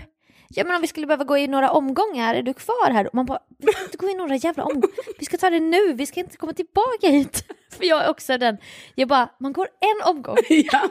Ja 0.56 0.64
men 0.64 0.76
om 0.76 0.82
vi 0.82 0.88
skulle 0.88 1.08
behöva 1.08 1.24
gå 1.24 1.38
i 1.38 1.48
några 1.48 1.72
omgångar, 1.72 2.36
är 2.36 2.42
du 2.44 2.54
kvar 2.54 2.92
här? 2.92 3.08
Och 3.08 3.16
man 3.16 3.26
bara, 3.26 3.40
vi 3.58 3.72
ska 3.72 3.84
inte 3.84 3.98
gå 3.98 4.10
i 4.10 4.14
några 4.14 4.36
jävla 4.36 4.64
omgångar. 4.64 4.96
Vi 5.20 5.26
ska 5.26 5.38
ta 5.38 5.50
det 5.50 5.60
nu, 5.60 5.94
vi 5.94 6.06
ska 6.06 6.20
inte 6.20 6.38
komma 6.38 6.54
tillbaka 6.54 7.08
hit. 7.08 7.44
För 7.78 7.86
jag 7.86 8.04
är 8.06 8.10
också 8.10 8.38
den, 8.38 8.58
jag 8.96 9.08
bara, 9.08 9.30
man 9.40 9.54
går 9.54 9.68
en 9.80 10.16
omgång. 10.16 10.38
ja. 10.50 10.82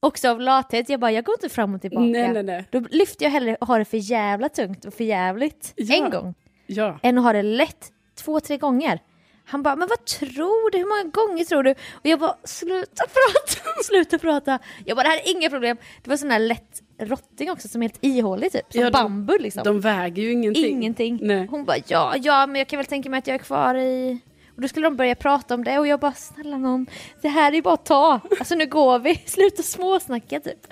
Också 0.00 0.28
av 0.28 0.40
lathet, 0.40 0.88
jag 0.88 1.00
bara, 1.00 1.10
jag 1.10 1.24
går 1.24 1.34
inte 1.34 1.48
fram 1.48 1.74
och 1.74 1.80
tillbaka. 1.80 2.00
Nej, 2.06 2.32
nej, 2.32 2.42
nej. 2.42 2.64
Då 2.70 2.80
lyfter 2.90 3.24
jag 3.24 3.30
hellre 3.30 3.56
och 3.60 3.66
har 3.66 3.78
det 3.78 3.84
för 3.84 3.96
jävla 3.96 4.48
tungt 4.48 4.84
och 4.84 4.94
för 4.94 5.04
jävligt 5.04 5.72
Ja. 5.76 5.94
en 5.94 6.10
gång. 6.10 6.34
Ja. 6.66 6.98
än 7.02 7.18
att 7.18 7.24
ha 7.24 7.32
det 7.32 7.42
lätt 7.42 7.92
två, 8.24 8.40
tre 8.40 8.56
gånger. 8.56 8.98
Han 9.46 9.62
bara, 9.62 9.76
men 9.76 9.88
vad 9.88 10.04
tror 10.04 10.70
du? 10.70 10.78
Hur 10.78 10.84
många 10.88 11.10
gånger 11.10 11.44
tror 11.44 11.62
du? 11.62 11.70
Och 11.70 12.06
jag 12.06 12.18
bara, 12.18 12.36
sluta 12.44 13.02
prata, 13.04 13.82
sluta 13.84 14.18
prata. 14.18 14.58
Jag 14.84 14.96
bara, 14.96 15.02
det 15.02 15.08
här 15.08 15.16
är 15.16 15.30
inga 15.36 15.50
problem. 15.50 15.76
Det 16.02 16.10
var 16.10 16.16
sån 16.16 16.30
här 16.30 16.38
lätt 16.38 16.82
rotting 16.98 17.50
också 17.50 17.68
som 17.68 17.82
är 17.82 17.86
helt 17.88 17.98
ihålig 18.04 18.52
typ. 18.52 18.72
Som 18.72 18.80
Ja, 18.80 18.90
de- 18.90 18.92
bambu 19.02 19.38
liksom. 19.38 19.62
De 19.64 19.80
väger 19.80 20.22
ju 20.22 20.32
ingenting. 20.32 20.64
Ingenting. 20.64 21.18
Nej. 21.22 21.46
Hon 21.50 21.64
bara, 21.64 21.76
ja, 21.86 22.14
ja, 22.22 22.46
men 22.46 22.56
jag 22.56 22.68
kan 22.68 22.76
väl 22.76 22.86
tänka 22.86 23.10
mig 23.10 23.18
att 23.18 23.26
jag 23.26 23.34
är 23.34 23.38
kvar 23.38 23.74
i... 23.74 24.18
Och 24.56 24.62
då 24.62 24.68
skulle 24.68 24.86
de 24.86 24.96
börja 24.96 25.14
prata 25.14 25.54
om 25.54 25.64
det 25.64 25.78
och 25.78 25.86
jag 25.86 26.00
bara, 26.00 26.12
snälla 26.12 26.58
någon, 26.58 26.86
det 27.22 27.28
här 27.28 27.52
är 27.54 27.62
bara 27.62 27.74
att 27.74 27.84
ta. 27.86 28.20
Alltså 28.38 28.54
nu 28.54 28.66
går 28.66 28.98
vi, 28.98 29.14
sluta 29.26 29.62
småsnacka 29.62 30.40
typ. 30.40 30.66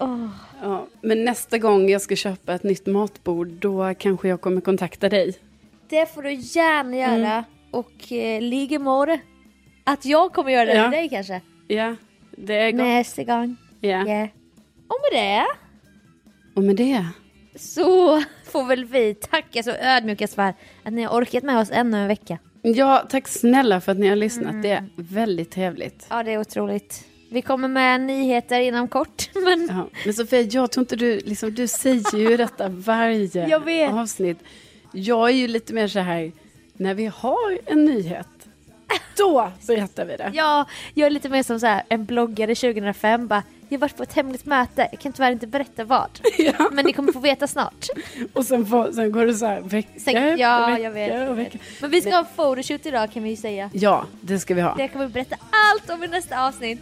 Åh. 0.00 0.26
Ja, 0.62 0.86
men 1.00 1.24
nästa 1.24 1.58
gång 1.58 1.88
jag 1.90 2.02
ska 2.02 2.16
köpa 2.16 2.54
ett 2.54 2.62
nytt 2.62 2.86
matbord, 2.86 3.48
då 3.48 3.94
kanske 3.98 4.28
jag 4.28 4.40
kommer 4.40 4.60
kontakta 4.60 5.08
dig. 5.08 5.34
Det 5.88 6.14
får 6.14 6.22
du 6.22 6.32
gärna 6.32 6.96
göra. 6.96 7.32
Mm. 7.32 7.44
Och 7.70 8.12
eh, 8.12 8.40
det. 9.06 9.20
Att 9.84 10.04
jag 10.04 10.32
kommer 10.32 10.50
göra 10.50 10.64
det 10.64 10.74
Ja. 10.74 10.82
med 10.82 10.92
dig 10.92 11.08
kanske. 11.08 11.40
Ja, 11.68 11.96
det 12.30 12.54
är 12.54 12.70
gott. 12.72 12.80
Nästa 12.80 13.24
gång. 13.24 13.56
Ja. 13.80 14.04
Ja. 14.08 14.28
Och 14.90 14.96
med 15.12 15.20
det 15.22 15.46
Och 16.54 16.62
med 16.62 16.76
det, 16.76 17.06
så 17.58 18.22
får 18.44 18.64
väl 18.64 18.84
vi 18.84 19.14
tacka 19.14 19.62
så 19.62 19.70
ödmjukast 19.70 20.34
för 20.34 20.42
att 20.82 20.92
ni 20.92 21.02
har 21.02 21.18
orkat 21.20 21.42
med 21.44 21.58
oss 21.58 21.70
ännu 21.72 21.96
en 21.96 22.08
vecka. 22.08 22.38
ja, 22.62 23.06
tack 23.10 23.28
snälla 23.28 23.80
för 23.80 23.92
att 23.92 23.98
ni 23.98 24.08
har 24.08 24.16
lyssnat. 24.16 24.50
Mm. 24.50 24.62
Det 24.62 24.70
är 24.70 24.88
väldigt 24.96 25.50
trevligt. 25.50 26.06
Ja, 26.10 26.22
det 26.22 26.32
är 26.32 26.40
otroligt. 26.40 27.04
Vi 27.32 27.42
kommer 27.42 27.68
med 27.68 28.00
nyheter 28.00 28.60
inom 28.60 28.88
kort, 28.88 29.30
men 29.34 29.68
Ja. 29.70 29.88
Men 30.04 30.14
Sofia, 30.14 30.40
jag 30.40 30.72
tror 30.72 30.82
inte 30.82 30.96
du, 30.96 31.20
liksom, 31.20 31.54
du 31.54 31.66
säger 31.66 32.30
ju 32.30 32.36
detta 32.36 32.68
varje 32.68 33.88
avsnitt. 33.92 34.38
Jag 34.92 35.28
är 35.28 35.34
ju 35.34 35.48
lite 35.48 35.74
mer 35.74 35.88
så 35.88 35.98
här, 35.98 36.32
när 36.72 36.94
vi 36.94 37.06
har 37.06 37.58
en 37.66 37.84
nyhet, 37.84 38.39
då 39.16 39.52
berättar 39.66 40.04
vi 40.04 40.16
det. 40.16 40.30
ja, 40.34 40.64
jag 40.94 41.06
är 41.06 41.10
lite 41.10 41.28
mer 41.28 41.42
som 41.42 41.60
så 41.60 41.66
här, 41.66 41.82
en 41.88 42.04
bloggare 42.04 42.54
2005 42.54 43.26
bara 43.26 43.42
Jag 43.68 43.76
har 43.76 43.80
varit 43.80 43.96
på 43.96 44.02
ett 44.02 44.12
hemligt 44.12 44.46
möte, 44.46 44.88
jag 44.92 45.00
kan 45.00 45.12
tyvärr 45.12 45.32
inte 45.32 45.46
berätta 45.46 45.84
vad. 45.84 46.20
Ja. 46.38 46.68
Men 46.72 46.84
ni 46.84 46.92
kommer 46.92 47.12
få 47.12 47.18
veta 47.20 47.46
snart. 47.46 47.86
Och 48.32 48.44
sen, 48.44 48.66
får, 48.66 48.92
sen 48.92 49.12
går 49.12 49.26
det 49.26 49.34
så 49.34 49.46
här 49.46 49.60
vecka 49.60 49.88
Sen, 50.00 50.38
ja, 50.38 50.66
vecka 50.66 50.82
jag 50.82 50.90
vet. 50.90 51.14
jag 51.14 51.34
vecka. 51.34 51.58
Men 51.80 51.90
vi 51.90 52.00
ska 52.00 52.10
ha 52.10 52.18
en 52.18 52.26
photoshoot 52.36 52.86
idag 52.86 53.12
kan 53.12 53.22
vi 53.22 53.30
ju 53.30 53.36
säga. 53.36 53.70
Ja, 53.72 54.04
det 54.20 54.38
ska 54.38 54.54
vi 54.54 54.60
ha. 54.60 54.74
Det 54.74 54.88
kommer 54.88 55.06
vi 55.06 55.12
berätta 55.12 55.36
allt 55.50 55.90
om 55.90 56.04
i 56.04 56.08
nästa 56.08 56.46
avsnitt. 56.46 56.80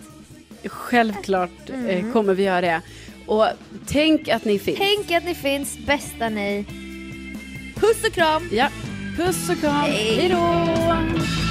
Självklart 0.65 1.69
Mm. 1.69 1.87
eh, 2.07 2.13
kommer 2.13 2.35
vi 2.35 2.43
göra 2.43 2.61
det. 2.61 2.81
Och 3.27 3.47
tänk 3.87 4.29
att 4.29 4.45
ni 4.45 4.59
finns. 4.59 4.79
Tänk 4.79 5.11
att 5.11 5.25
ni 5.25 5.35
finns, 5.35 5.79
bästa 5.87 6.29
ni. 6.29 6.65
Puss 7.77 8.05
och 8.07 8.13
kram! 8.13 8.49
Ja. 8.53 8.69
Puss 9.17 9.49
och 9.51 9.61
kram. 9.61 9.75
Hej 9.75 10.29
då! 10.29 11.48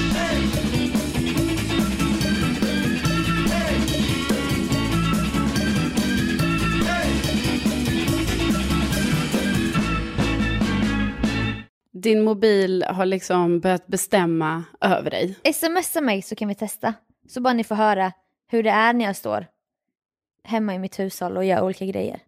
Din 12.01 12.23
mobil 12.23 12.83
har 12.83 13.05
liksom 13.05 13.59
börjat 13.59 13.87
bestämma 13.87 14.63
över 14.81 15.09
dig. 15.09 15.35
Smsa 15.53 16.01
mig 16.01 16.21
så 16.21 16.35
kan 16.35 16.47
vi 16.47 16.55
testa. 16.55 16.93
Så 17.27 17.41
bara 17.41 17.53
ni 17.53 17.63
får 17.63 17.75
höra 17.75 18.11
hur 18.47 18.63
det 18.63 18.69
är 18.69 18.93
när 18.93 19.05
jag 19.05 19.15
står 19.15 19.47
hemma 20.43 20.75
i 20.75 20.79
mitt 20.79 20.99
hushåll 20.99 21.37
och 21.37 21.45
gör 21.45 21.61
olika 21.61 21.85
grejer. 21.85 22.19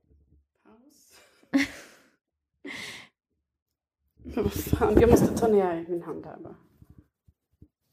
Men 4.24 4.44
vad 4.44 4.54
fan, 4.54 4.98
jag 5.02 5.10
måste 5.10 5.38
ta 5.38 5.48
ner 5.48 5.86
min 5.90 6.02
hand 6.02 6.26
här 6.26 6.38
bara. 6.38 6.56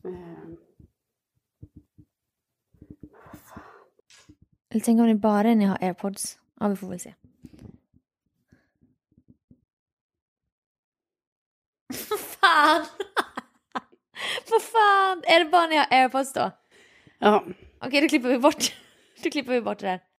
Ehm, 0.04 0.56
Eller 4.70 4.84
tänk 4.84 5.00
om 5.00 5.06
det 5.06 5.14
bara 5.14 5.50
är 5.50 5.54
när 5.54 5.64
jag 5.64 5.72
har 5.72 5.84
airpods. 5.84 6.38
Ja, 6.60 6.68
vi 6.68 6.76
får 6.76 6.88
väl 6.88 7.00
se. 7.00 7.14
fan! 12.40 12.86
Vad 14.50 14.62
fan! 14.62 15.22
Är 15.26 15.38
det 15.38 15.50
bara 15.50 15.66
när 15.66 15.76
jag 15.76 15.84
har 15.84 15.98
airpods 15.98 16.32
då? 16.32 16.50
Ja, 17.18 17.44
Okej, 17.80 18.00
då 18.00 18.08
klipper 18.08 18.28
vi 18.28 18.38
bort. 18.38 18.72
Då 19.22 19.30
klipper 19.30 19.52
vi 19.52 19.60
bort 19.60 19.78
det 19.78 19.86
där. 19.86 20.00